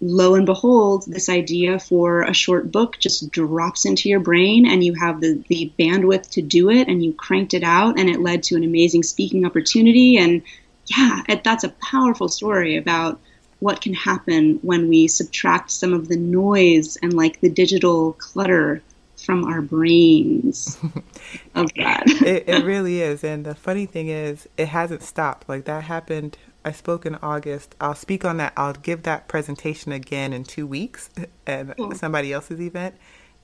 [0.01, 4.85] lo and behold, this idea for a short book just drops into your brain and
[4.85, 8.21] you have the, the bandwidth to do it and you cranked it out and it
[8.21, 10.19] led to an amazing speaking opportunity.
[10.19, 10.43] And
[10.87, 13.21] yeah, it, that's a powerful story about
[13.61, 18.83] what can happen when we subtract some of the noise and like the digital clutter
[19.17, 20.79] from our brains
[21.55, 22.05] of that.
[22.07, 23.25] it, it really is.
[23.25, 25.49] And the funny thing is, it hasn't stopped.
[25.49, 27.77] Like that happened I spoke in August.
[27.81, 28.53] I'll speak on that.
[28.57, 31.09] I'll give that presentation again in two weeks
[31.47, 31.95] at cool.
[31.95, 32.97] somebody else's event.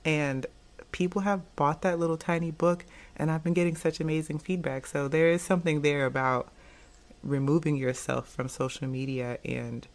[0.03, 0.45] And
[0.91, 2.85] people have bought that little tiny book,
[3.15, 4.85] and I've been getting such amazing feedback.
[4.85, 6.51] So there is something there about
[7.23, 9.87] removing yourself from social media and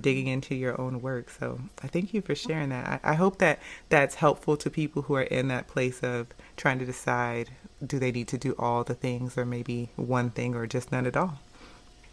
[0.00, 1.30] digging into your own work.
[1.30, 3.00] So I thank you for sharing that.
[3.04, 6.78] I, I hope that that's helpful to people who are in that place of trying
[6.80, 7.50] to decide
[7.84, 11.06] do they need to do all the things or maybe one thing or just none
[11.06, 11.38] at all.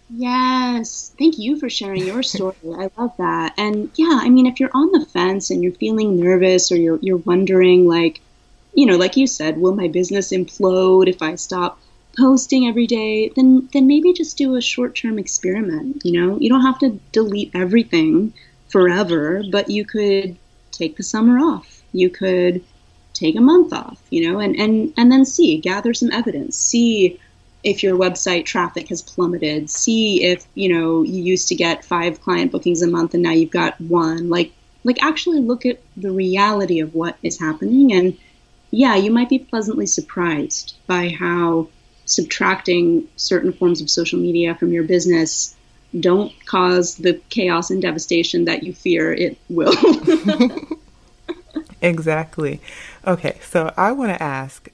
[0.10, 1.14] Yes.
[1.18, 2.56] Thank you for sharing your story.
[2.66, 3.54] I love that.
[3.58, 6.99] And yeah, I mean, if you're on the fence and you're feeling nervous or you're,
[7.01, 8.22] you're wondering, like,
[8.74, 11.80] you know, like you said, will my business implode if I stop
[12.18, 13.30] posting every day?
[13.30, 16.01] Then, then maybe just do a short term experiment.
[16.05, 18.34] You know, you don't have to delete everything
[18.70, 20.38] forever, but you could
[20.72, 21.84] take the summer off.
[21.91, 22.64] You could
[23.14, 27.20] take a month off, you know, and, and, and then see, gather some evidence, see
[27.64, 32.22] if your website traffic has plummeted see if you know you used to get five
[32.22, 34.51] client bookings a month and now you've got one like
[34.84, 38.18] like actually look at the reality of what is happening and
[38.72, 41.68] yeah you might be pleasantly surprised by how
[42.06, 45.56] subtracting certain forms of social media from your business
[45.99, 49.76] don't cause the chaos and devastation that you fear it will.
[51.82, 52.60] exactly.
[53.06, 54.70] Okay, so I want to ask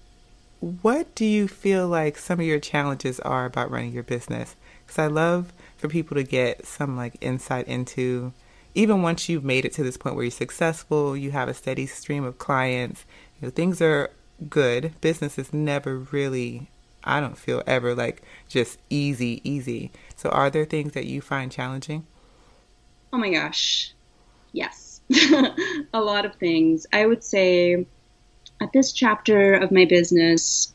[0.82, 4.56] what do you feel like some of your challenges are about running your business?
[4.86, 8.34] Because I love for people to get some like insight into
[8.76, 11.86] even once you've made it to this point where you're successful, you have a steady
[11.86, 13.06] stream of clients,
[13.40, 14.12] you know, things are
[14.50, 14.94] good.
[15.02, 16.70] Business is never really,
[17.04, 19.92] I don't feel ever like just easy, easy.
[20.16, 22.06] So, are there things that you find challenging?
[23.12, 23.94] Oh my gosh.
[24.52, 25.02] Yes.
[25.94, 26.86] a lot of things.
[26.94, 27.86] I would say
[28.62, 30.74] at this chapter of my business,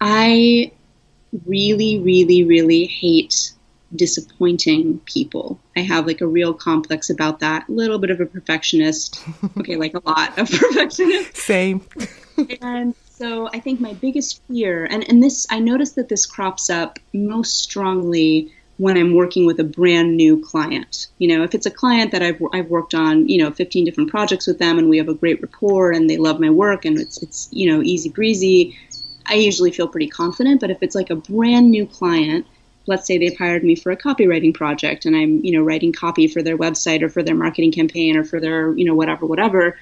[0.00, 0.72] I
[1.46, 3.52] really, really, really hate
[3.94, 5.58] disappointing people.
[5.76, 7.68] I have like a real complex about that.
[7.68, 9.20] A little bit of a perfectionist.
[9.58, 11.36] okay, like a lot of perfectionist.
[11.36, 11.82] Same.
[12.60, 16.68] and so I think my biggest fear, and, and this, I notice that this crops
[16.68, 21.06] up most strongly when I'm working with a brand new client.
[21.16, 24.10] You know, if it's a client that I've, I've worked on, you know, 15 different
[24.10, 26.98] projects with them and we have a great rapport and they love my work and
[26.98, 28.76] it's, it's, you know, easy breezy,
[29.24, 30.60] I usually feel pretty confident.
[30.60, 32.46] But if it's like a brand new client,
[32.86, 36.28] let's say they've hired me for a copywriting project and I'm, you know, writing copy
[36.28, 39.78] for their website or for their marketing campaign or for their, you know, whatever, whatever.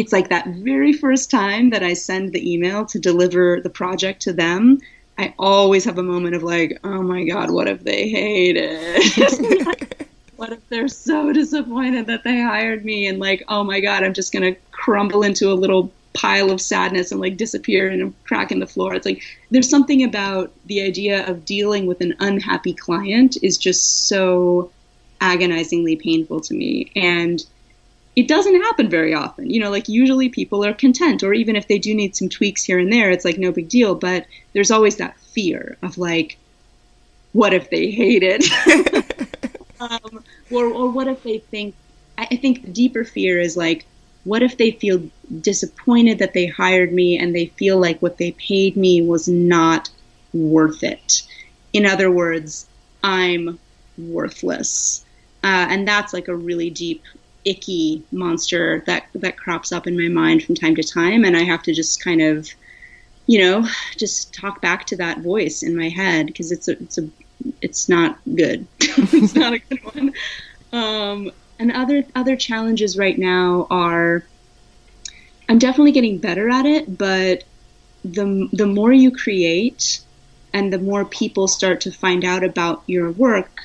[0.00, 4.22] It's like that very first time that I send the email to deliver the project
[4.22, 4.80] to them
[5.20, 9.98] I always have a moment of like, oh my God, what if they hate it?
[10.36, 13.06] what if they're so disappointed that they hired me?
[13.06, 16.58] And like, oh my God, I'm just going to crumble into a little pile of
[16.58, 18.94] sadness and like disappear in a crack in the floor.
[18.94, 24.08] It's like there's something about the idea of dealing with an unhappy client is just
[24.08, 24.72] so
[25.20, 26.90] agonizingly painful to me.
[26.96, 27.44] And
[28.16, 29.50] it doesn't happen very often.
[29.50, 32.64] You know, like usually people are content, or even if they do need some tweaks
[32.64, 33.94] here and there, it's like no big deal.
[33.94, 36.36] But there's always that fear of like,
[37.32, 38.44] what if they hate it?
[39.80, 41.74] um, or, or what if they think,
[42.18, 43.86] I think the deeper fear is like,
[44.24, 45.02] what if they feel
[45.40, 49.88] disappointed that they hired me and they feel like what they paid me was not
[50.34, 51.22] worth it?
[51.72, 52.66] In other words,
[53.02, 53.58] I'm
[53.96, 55.04] worthless.
[55.42, 57.02] Uh, and that's like a really deep
[57.44, 61.24] icky monster that that crops up in my mind from time to time.
[61.24, 62.48] And I have to just kind of
[63.26, 63.66] you know
[63.96, 67.08] just talk back to that voice in my head because it's a it's a
[67.60, 68.66] it's not good.
[69.12, 70.12] It's not a good one.
[70.72, 71.30] Um,
[71.60, 74.24] and other other challenges right now are
[75.48, 77.44] I'm definitely getting better at it but
[78.04, 80.00] the the more you create
[80.52, 83.60] and the more people start to find out about your work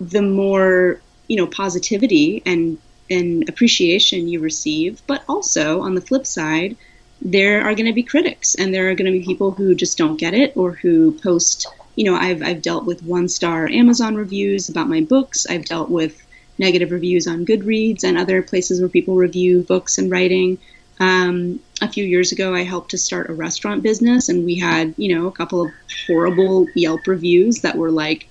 [0.00, 2.78] the more you know positivity and
[3.10, 6.76] and appreciation you receive, but also on the flip side,
[7.20, 9.98] there are going to be critics and there are going to be people who just
[9.98, 14.14] don't get it or who post, you know, I've, I've dealt with one star Amazon
[14.14, 15.46] reviews about my books.
[15.46, 16.24] I've dealt with
[16.58, 20.58] negative reviews on Goodreads and other places where people review books and writing.
[21.00, 24.94] Um, a few years ago, I helped to start a restaurant business, and we had,
[24.98, 25.72] you know, a couple of
[26.06, 28.28] horrible Yelp reviews that were like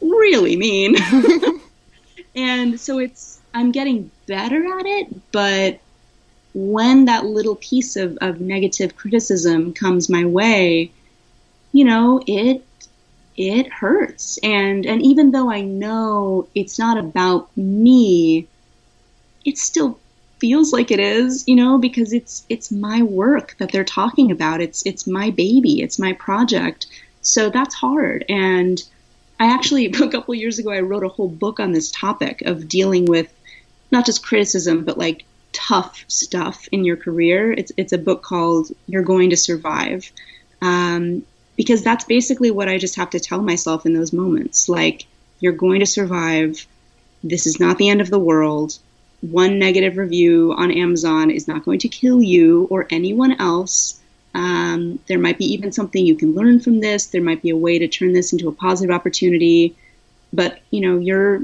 [0.00, 0.96] really mean.
[2.34, 5.80] and so it's I'm getting better at it, but
[6.54, 10.92] when that little piece of, of negative criticism comes my way,
[11.72, 12.64] you know, it
[13.36, 14.38] it hurts.
[14.44, 18.46] And and even though I know it's not about me,
[19.44, 19.98] it still
[20.38, 24.60] feels like it is, you know, because it's it's my work that they're talking about.
[24.60, 26.86] It's it's my baby, it's my project.
[27.22, 28.24] So that's hard.
[28.28, 28.80] And
[29.40, 32.68] I actually a couple years ago I wrote a whole book on this topic of
[32.68, 33.32] dealing with
[33.90, 37.52] not just criticism, but like tough stuff in your career.
[37.52, 40.10] It's it's a book called You're Going to Survive.
[40.60, 41.24] Um,
[41.56, 44.68] because that's basically what I just have to tell myself in those moments.
[44.68, 45.06] Like,
[45.40, 46.66] you're going to survive.
[47.24, 48.78] This is not the end of the world.
[49.20, 54.00] One negative review on Amazon is not going to kill you or anyone else.
[54.34, 57.06] Um, there might be even something you can learn from this.
[57.06, 59.74] There might be a way to turn this into a positive opportunity.
[60.32, 61.42] But you know, you're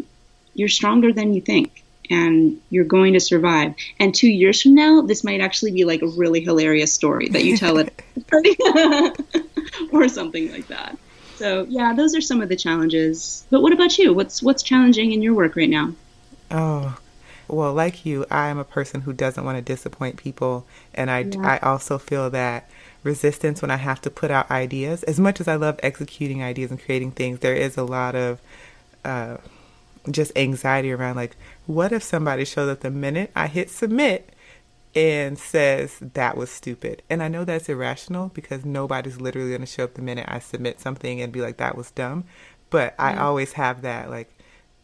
[0.55, 1.84] you're stronger than you think
[2.15, 3.75] and you're going to survive.
[3.99, 7.45] And two years from now, this might actually be like a really hilarious story that
[7.45, 7.93] you tell it,
[9.93, 10.97] or something like that.
[11.37, 13.45] So yeah, those are some of the challenges.
[13.51, 14.15] But what about you?
[14.15, 15.93] What's what's challenging in your work right now?
[16.51, 16.97] Oh,
[17.49, 21.21] well, like you, I am a person who doesn't want to disappoint people, and I
[21.21, 21.41] yeah.
[21.43, 22.71] I also feel that
[23.03, 25.03] resistance when I have to put out ideas.
[25.03, 28.41] As much as I love executing ideas and creating things, there is a lot of
[29.05, 29.37] uh,
[30.11, 31.37] just anxiety around like,
[31.67, 34.35] what if somebody shows up the minute I hit submit
[34.95, 37.03] and says that was stupid.
[37.11, 40.39] And I know that's irrational because nobody's literally going to show up the minute I
[40.39, 42.25] submit something and be like, that was dumb.
[42.71, 44.31] But I always have that, like,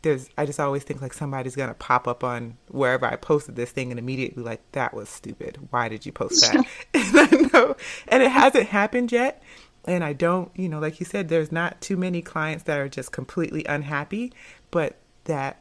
[0.02, 3.54] there's, I just always think like somebody's going to pop up on wherever I posted
[3.54, 5.58] this thing and immediately like, that was stupid.
[5.70, 6.64] Why did you post that?
[6.94, 7.76] and I know,
[8.08, 9.42] and it hasn't happened yet.
[9.84, 12.88] And I don't, you know, like you said, there's not too many clients that are
[12.88, 14.32] just completely unhappy,
[14.70, 15.59] but that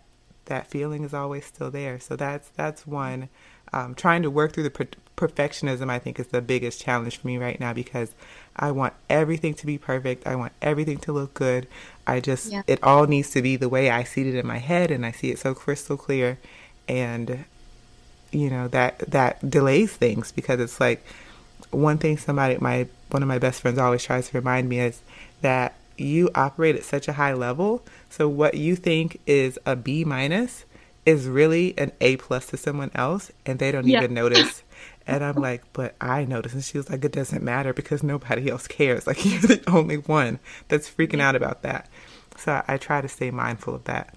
[0.49, 1.99] that feeling is always still there.
[1.99, 3.29] So that's that's one.
[3.71, 7.27] Um, trying to work through the per- perfectionism, I think, is the biggest challenge for
[7.27, 8.13] me right now because
[8.55, 10.25] I want everything to be perfect.
[10.25, 11.67] I want everything to look good.
[12.07, 12.63] I just, yeah.
[12.65, 15.11] it all needs to be the way I see it in my head, and I
[15.11, 16.39] see it so crystal clear.
[16.87, 17.45] And,
[18.31, 21.05] you know, that, that delays things because it's like
[21.69, 25.01] one thing somebody, my, one of my best friends always tries to remind me is
[25.41, 27.83] that you operate at such a high level.
[28.09, 30.65] So what you think is a B minus
[31.05, 33.99] is really an A plus to someone else and they don't yeah.
[33.99, 34.63] even notice.
[35.07, 36.53] And I'm like, but I notice.
[36.53, 39.07] And she was like, it doesn't matter because nobody else cares.
[39.07, 40.37] Like, you're the only one
[40.67, 41.89] that's freaking out about that.
[42.37, 44.13] So I, I try to stay mindful of that.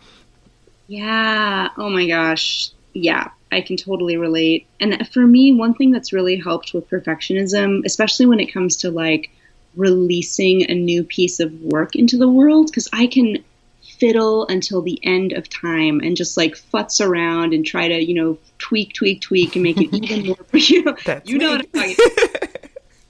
[0.89, 1.71] Yeah.
[1.79, 2.73] Oh my gosh.
[2.93, 3.31] Yeah.
[3.51, 4.67] I can totally relate.
[4.81, 8.91] And for me, one thing that's really helped with perfectionism, especially when it comes to
[8.91, 9.31] like
[9.77, 13.45] releasing a new piece of work into the world, because I can
[13.83, 18.15] fiddle until the end of time and just like futz around and try to, you
[18.15, 20.97] know, tweak, tweak, tweak and make it even more for you.
[21.05, 21.57] That's you know me.
[21.57, 22.53] what I'm talking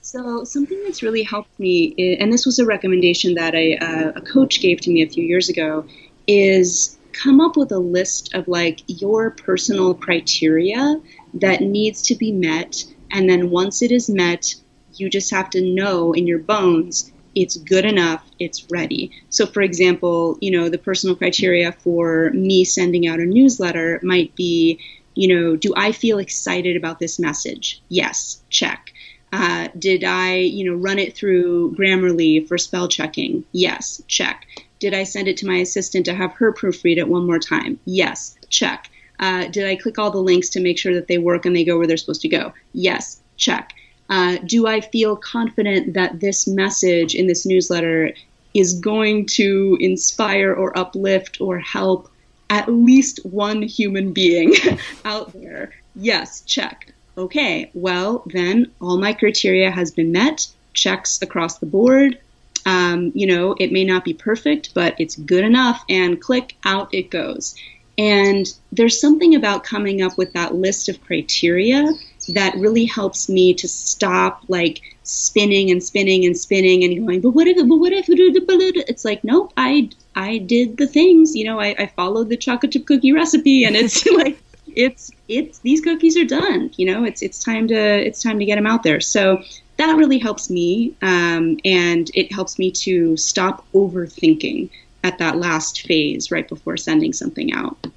[0.01, 4.21] So something that's really helped me, and this was a recommendation that a, uh, a
[4.21, 5.85] coach gave to me a few years ago,
[6.27, 11.01] is come up with a list of like your personal criteria
[11.35, 12.83] that needs to be met.
[13.11, 14.53] And then once it is met,
[14.99, 19.11] you just have to know in your bones it's good enough, it's ready.
[19.29, 24.35] So, for example, you know, the personal criteria for me sending out a newsletter might
[24.35, 24.79] be,
[25.15, 27.81] you know, do I feel excited about this message?
[27.89, 28.93] Yes, check.
[29.31, 33.43] Uh, did I, you know, run it through Grammarly for spell checking?
[33.51, 34.45] Yes, check.
[34.79, 37.79] Did I send it to my assistant to have her proofread it one more time?
[37.85, 38.89] Yes, check.
[39.19, 41.63] Uh, did I click all the links to make sure that they work and they
[41.63, 42.53] go where they're supposed to go?
[42.73, 43.73] Yes, check.
[44.09, 48.13] Uh, do I feel confident that this message in this newsletter
[48.53, 52.09] is going to inspire or uplift or help
[52.49, 54.53] at least one human being
[55.05, 55.71] out there?
[55.95, 56.93] Yes, check.
[57.17, 62.17] Okay, well, then all my criteria has been met, checks across the board.
[62.65, 66.93] Um, you know, it may not be perfect, but it's good enough, and click out
[66.93, 67.55] it goes.
[67.97, 71.85] And there's something about coming up with that list of criteria
[72.27, 77.31] that really helps me to stop like spinning and spinning and spinning and going, but
[77.31, 81.59] what if, but what if, it's like, nope, I, I did the things, you know,
[81.59, 84.37] I, I followed the chocolate chip cookie recipe and it's like,
[84.75, 88.45] it's, it's, these cookies are done, you know, it's, it's time to, it's time to
[88.45, 89.01] get them out there.
[89.01, 89.43] So
[89.77, 90.95] that really helps me.
[91.01, 94.69] Um, and it helps me to stop overthinking
[95.03, 97.87] at that last phase right before sending something out.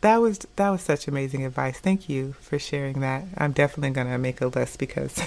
[0.00, 1.78] That was that was such amazing advice.
[1.78, 3.24] Thank you for sharing that.
[3.36, 5.20] I'm definitely gonna make a list because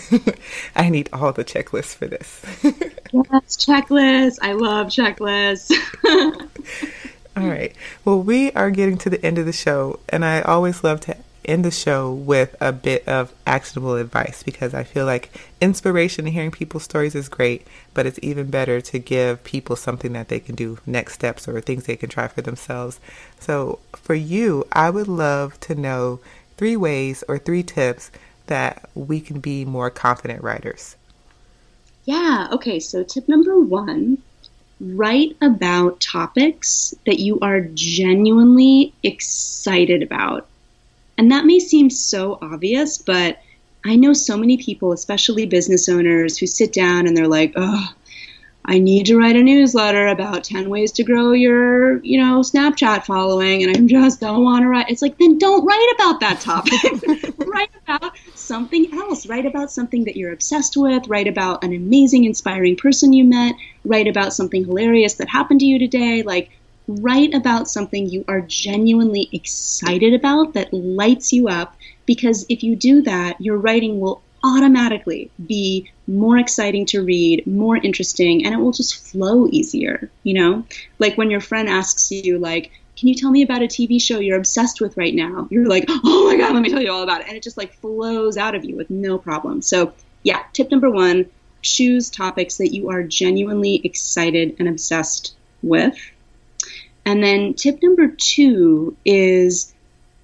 [0.75, 2.41] I need all the checklists for this.
[2.63, 4.39] yes, checklists.
[4.41, 5.71] I love checklists.
[7.37, 7.73] all right.
[8.03, 11.15] Well, we are getting to the end of the show, and I always love to
[11.45, 15.31] end the show with a bit of actionable advice because I feel like
[15.61, 20.13] inspiration and hearing people's stories is great, but it's even better to give people something
[20.13, 22.99] that they can do next steps or things they can try for themselves.
[23.39, 26.19] So, for you, I would love to know
[26.57, 28.11] three ways or three tips
[28.47, 30.95] that we can be more confident writers.
[32.05, 34.17] Yeah, okay, so tip number one
[34.79, 40.47] write about topics that you are genuinely excited about.
[41.17, 43.39] And that may seem so obvious, but
[43.85, 47.93] I know so many people, especially business owners, who sit down and they're like, oh,
[48.65, 53.05] I need to write a newsletter about 10 ways to grow your, you know, Snapchat
[53.05, 54.89] following and I just don't want to write.
[54.89, 57.35] It's like, then don't write about that topic.
[57.45, 59.27] write about something else.
[59.27, 61.09] Write about something that you're obsessed with.
[61.09, 63.55] Write about an amazing, inspiring person you met.
[63.83, 66.23] Write about something hilarious that happened to you today.
[66.23, 66.49] Like,
[66.87, 71.75] write about something you are genuinely excited about that lights you up
[72.05, 77.77] because if you do that, your writing will automatically be more exciting to read, more
[77.77, 80.65] interesting, and it will just flow easier, you know?
[80.99, 84.19] Like when your friend asks you like, "Can you tell me about a TV show
[84.19, 87.03] you're obsessed with right now?" You're like, "Oh my god, let me tell you all
[87.03, 89.61] about it." And it just like flows out of you with no problem.
[89.61, 91.25] So, yeah, tip number 1,
[91.61, 95.97] choose topics that you are genuinely excited and obsessed with
[97.05, 99.73] and then tip number two is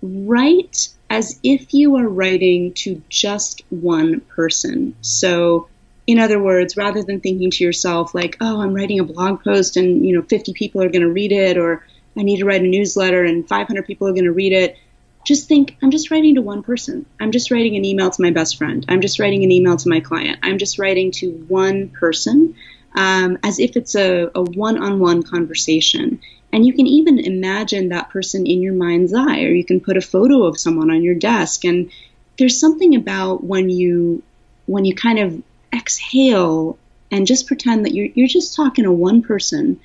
[0.01, 4.95] write as if you are writing to just one person.
[5.01, 5.67] So,
[6.07, 9.77] in other words, rather than thinking to yourself like, "Oh, I'm writing a blog post
[9.77, 11.86] and, you know, 50 people are going to read it or
[12.17, 14.77] I need to write a newsletter and 500 people are going to read it."
[15.25, 17.05] Just think, I'm just writing to one person.
[17.19, 18.86] I'm just writing an email to my best friend.
[18.88, 20.39] I'm just writing an email to my client.
[20.43, 22.55] I'm just writing to one person
[22.95, 26.19] um, as if it's a, a one-on-one conversation.
[26.52, 29.97] And you can even imagine that person in your mind's eye, or you can put
[29.97, 31.64] a photo of someone on your desk.
[31.64, 31.91] And
[32.38, 34.24] there's something about when you
[34.66, 35.41] when you kind of
[35.74, 36.78] exhale
[37.12, 39.80] and just pretend that you're you're just talking to one person,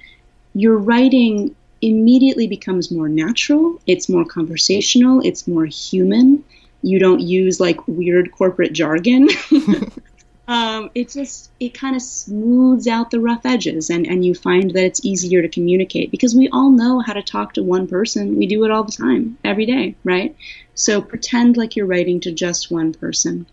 [0.54, 6.42] your writing immediately becomes more natural, it's more conversational, it's more human.
[6.82, 9.28] You don't use like weird corporate jargon.
[10.46, 14.70] um, it just it kind of smooths out the rough edges and, and you find
[14.72, 18.36] that it's easier to communicate because we all know how to talk to one person.
[18.36, 20.36] We do it all the time every day right?
[20.74, 23.46] So pretend like you're writing to just one person.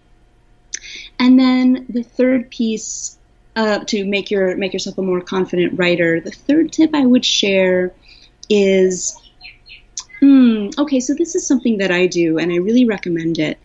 [1.17, 3.17] And then the third piece
[3.55, 7.25] uh, to make your make yourself a more confident writer the third tip i would
[7.25, 7.93] share
[8.49, 9.19] is
[10.21, 13.57] hmm, okay so this is something that i do and i really recommend it.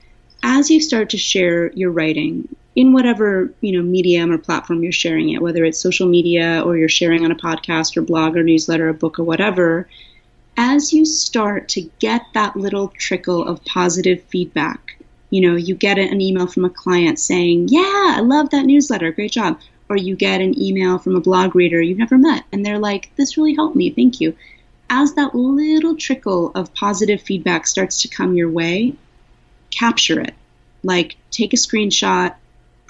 [0.42, 4.92] As you start to share your writing in whatever you know medium or platform you're
[4.92, 8.44] sharing it, whether it's social media or you're sharing on a podcast or blog or
[8.44, 9.88] newsletter, or book or whatever,
[10.58, 15.98] as you start to get that little trickle of positive feedback, you know, you get
[15.98, 19.58] an email from a client saying, "Yeah, I love that newsletter, great job,"
[19.88, 23.10] or you get an email from a blog reader you've never met, and they're like,
[23.16, 24.34] "This really helped me, thank you."
[24.90, 28.94] As that little trickle of positive feedback starts to come your way,
[29.70, 30.34] capture it.
[30.84, 32.34] Like, take a screenshot,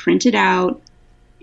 [0.07, 0.81] print it out,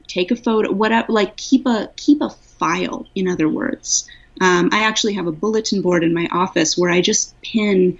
[0.08, 1.12] take a photo, whatever.
[1.12, 3.06] Like keep a keep a file.
[3.14, 4.08] In other words,
[4.40, 8.00] um, I actually have a bulletin board in my office where I just pin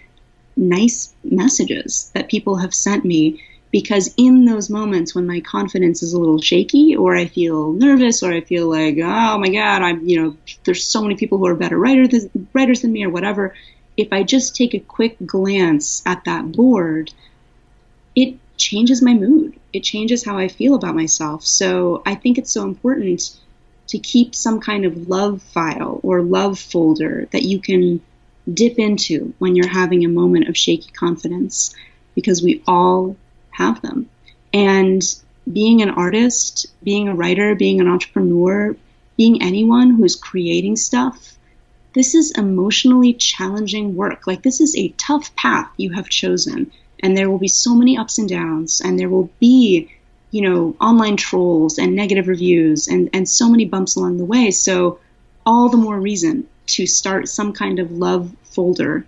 [0.56, 6.14] nice messages that people have sent me because in those moments when my confidence is
[6.14, 10.08] a little shaky or I feel nervous or I feel like oh my god I'm
[10.08, 13.56] you know there's so many people who are better writers writers than me or whatever
[13.98, 17.12] if I just take a quick glance at that board
[18.16, 19.60] it changes my mood.
[19.74, 21.46] It changes how I feel about myself.
[21.46, 23.38] So I think it's so important
[23.88, 28.02] to keep some kind of love file or love folder that you can
[28.52, 31.76] dip into when you're having a moment of shaky confidence
[32.16, 33.16] because we all
[33.52, 34.10] have them.
[34.54, 35.02] And
[35.52, 38.76] being an artist, being a writer, being an entrepreneur,
[39.18, 41.38] being anyone who's creating stuff,
[41.94, 44.26] this is emotionally challenging work.
[44.26, 46.72] Like, this is a tough path you have chosen
[47.04, 49.92] and there will be so many ups and downs and there will be
[50.32, 54.50] you know online trolls and negative reviews and and so many bumps along the way
[54.50, 54.98] so
[55.46, 59.06] all the more reason to start some kind of love folder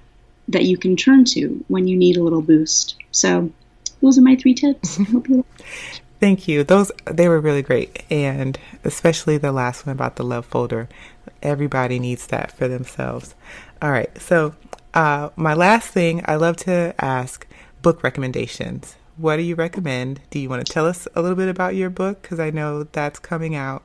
[0.50, 3.50] that you can turn to when you need a little boost so
[4.02, 5.00] those are my three tips
[6.18, 6.64] Thank you.
[6.64, 10.88] Those they were really great, and especially the last one about the love folder.
[11.43, 13.36] Everybody needs that for themselves.
[13.82, 14.10] All right.
[14.20, 14.56] So,
[14.93, 17.46] uh, my last thing I love to ask
[17.86, 18.95] book recommendations.
[19.15, 20.19] What do you recommend?
[20.31, 22.19] Do you want to tell us a little bit about your book?
[22.19, 23.83] Because I know that's coming out.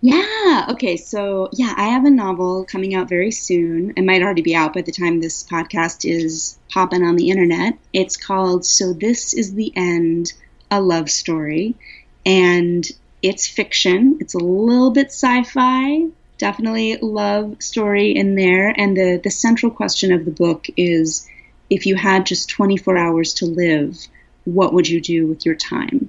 [0.00, 0.68] Yeah.
[0.70, 0.96] Okay.
[0.96, 3.92] So, yeah, I have a novel coming out very soon.
[3.94, 7.76] It might already be out by the time this podcast is popping on the internet.
[7.92, 10.32] It's called So This Is the End
[10.70, 11.76] A Love Story.
[12.24, 14.16] And it's fiction.
[14.18, 16.06] It's a little bit sci fi,
[16.38, 18.72] definitely love story in there.
[18.74, 21.28] And the, the central question of the book is
[21.70, 23.98] if you had just 24 hours to live,
[24.44, 26.08] what would you do with your time?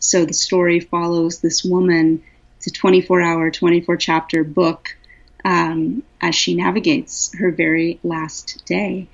[0.00, 2.22] So the story follows this woman.
[2.58, 4.96] It's a 24 hour, 24 chapter book
[5.44, 9.08] um, as she navigates her very last day.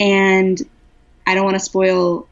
[0.00, 0.60] And
[1.26, 2.26] I don't want to spoil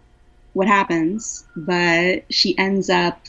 [0.53, 3.21] what happens, but she ends up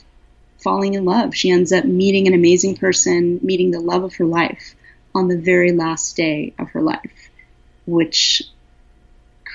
[0.63, 1.35] falling in love.
[1.35, 4.75] She ends up meeting an amazing person, meeting the love of her life
[5.13, 7.29] on the very last day of her life,
[7.85, 8.43] which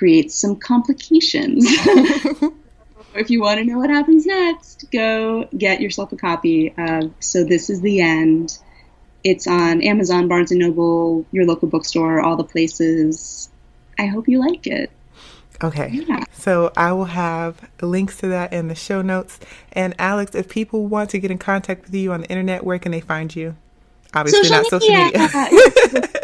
[0.01, 1.63] creates some complications.
[3.15, 7.45] if you want to know what happens next, go get yourself a copy of So
[7.45, 8.59] This Is the End.
[9.25, 13.51] It's on Amazon, Barnes and Noble, your local bookstore, all the places.
[13.99, 14.91] I hope you like it.
[15.63, 15.91] Okay.
[15.93, 16.25] Yeah.
[16.33, 19.39] So I will have links to that in the show notes.
[19.73, 22.79] And Alex, if people want to get in contact with you on the internet, where
[22.79, 23.55] can they find you?
[24.15, 26.09] Obviously, social not social media.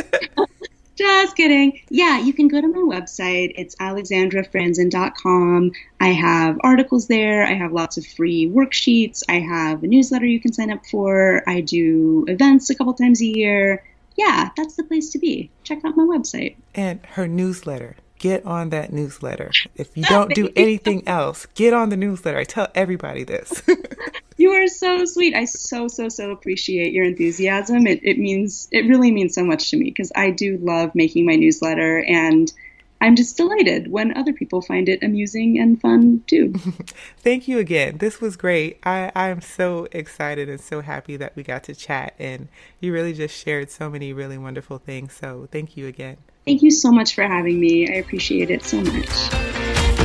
[0.96, 1.80] Just kidding.
[1.90, 3.52] Yeah, you can go to my website.
[3.56, 5.72] It's alexandrafranzen.com.
[6.00, 7.46] I have articles there.
[7.46, 9.22] I have lots of free worksheets.
[9.28, 11.42] I have a newsletter you can sign up for.
[11.46, 13.84] I do events a couple times a year.
[14.16, 15.50] Yeah, that's the place to be.
[15.64, 16.56] Check out my website.
[16.74, 17.96] And her newsletter.
[18.18, 19.50] Get on that newsletter.
[19.74, 22.38] If you don't do anything else, get on the newsletter.
[22.38, 23.62] I tell everybody this.
[24.36, 25.34] you are so sweet.
[25.34, 27.86] I so, so, so appreciate your enthusiasm.
[27.86, 31.26] It, it means, it really means so much to me because I do love making
[31.26, 32.52] my newsletter and
[33.00, 36.54] I'm just delighted when other people find it amusing and fun too.
[37.18, 37.98] Thank you again.
[37.98, 38.78] This was great.
[38.84, 42.48] I, I am so excited and so happy that we got to chat and
[42.80, 45.12] you really just shared so many really wonderful things.
[45.12, 46.16] So thank you again.
[46.46, 47.88] Thank you so much for having me.
[47.88, 49.95] I appreciate it so much.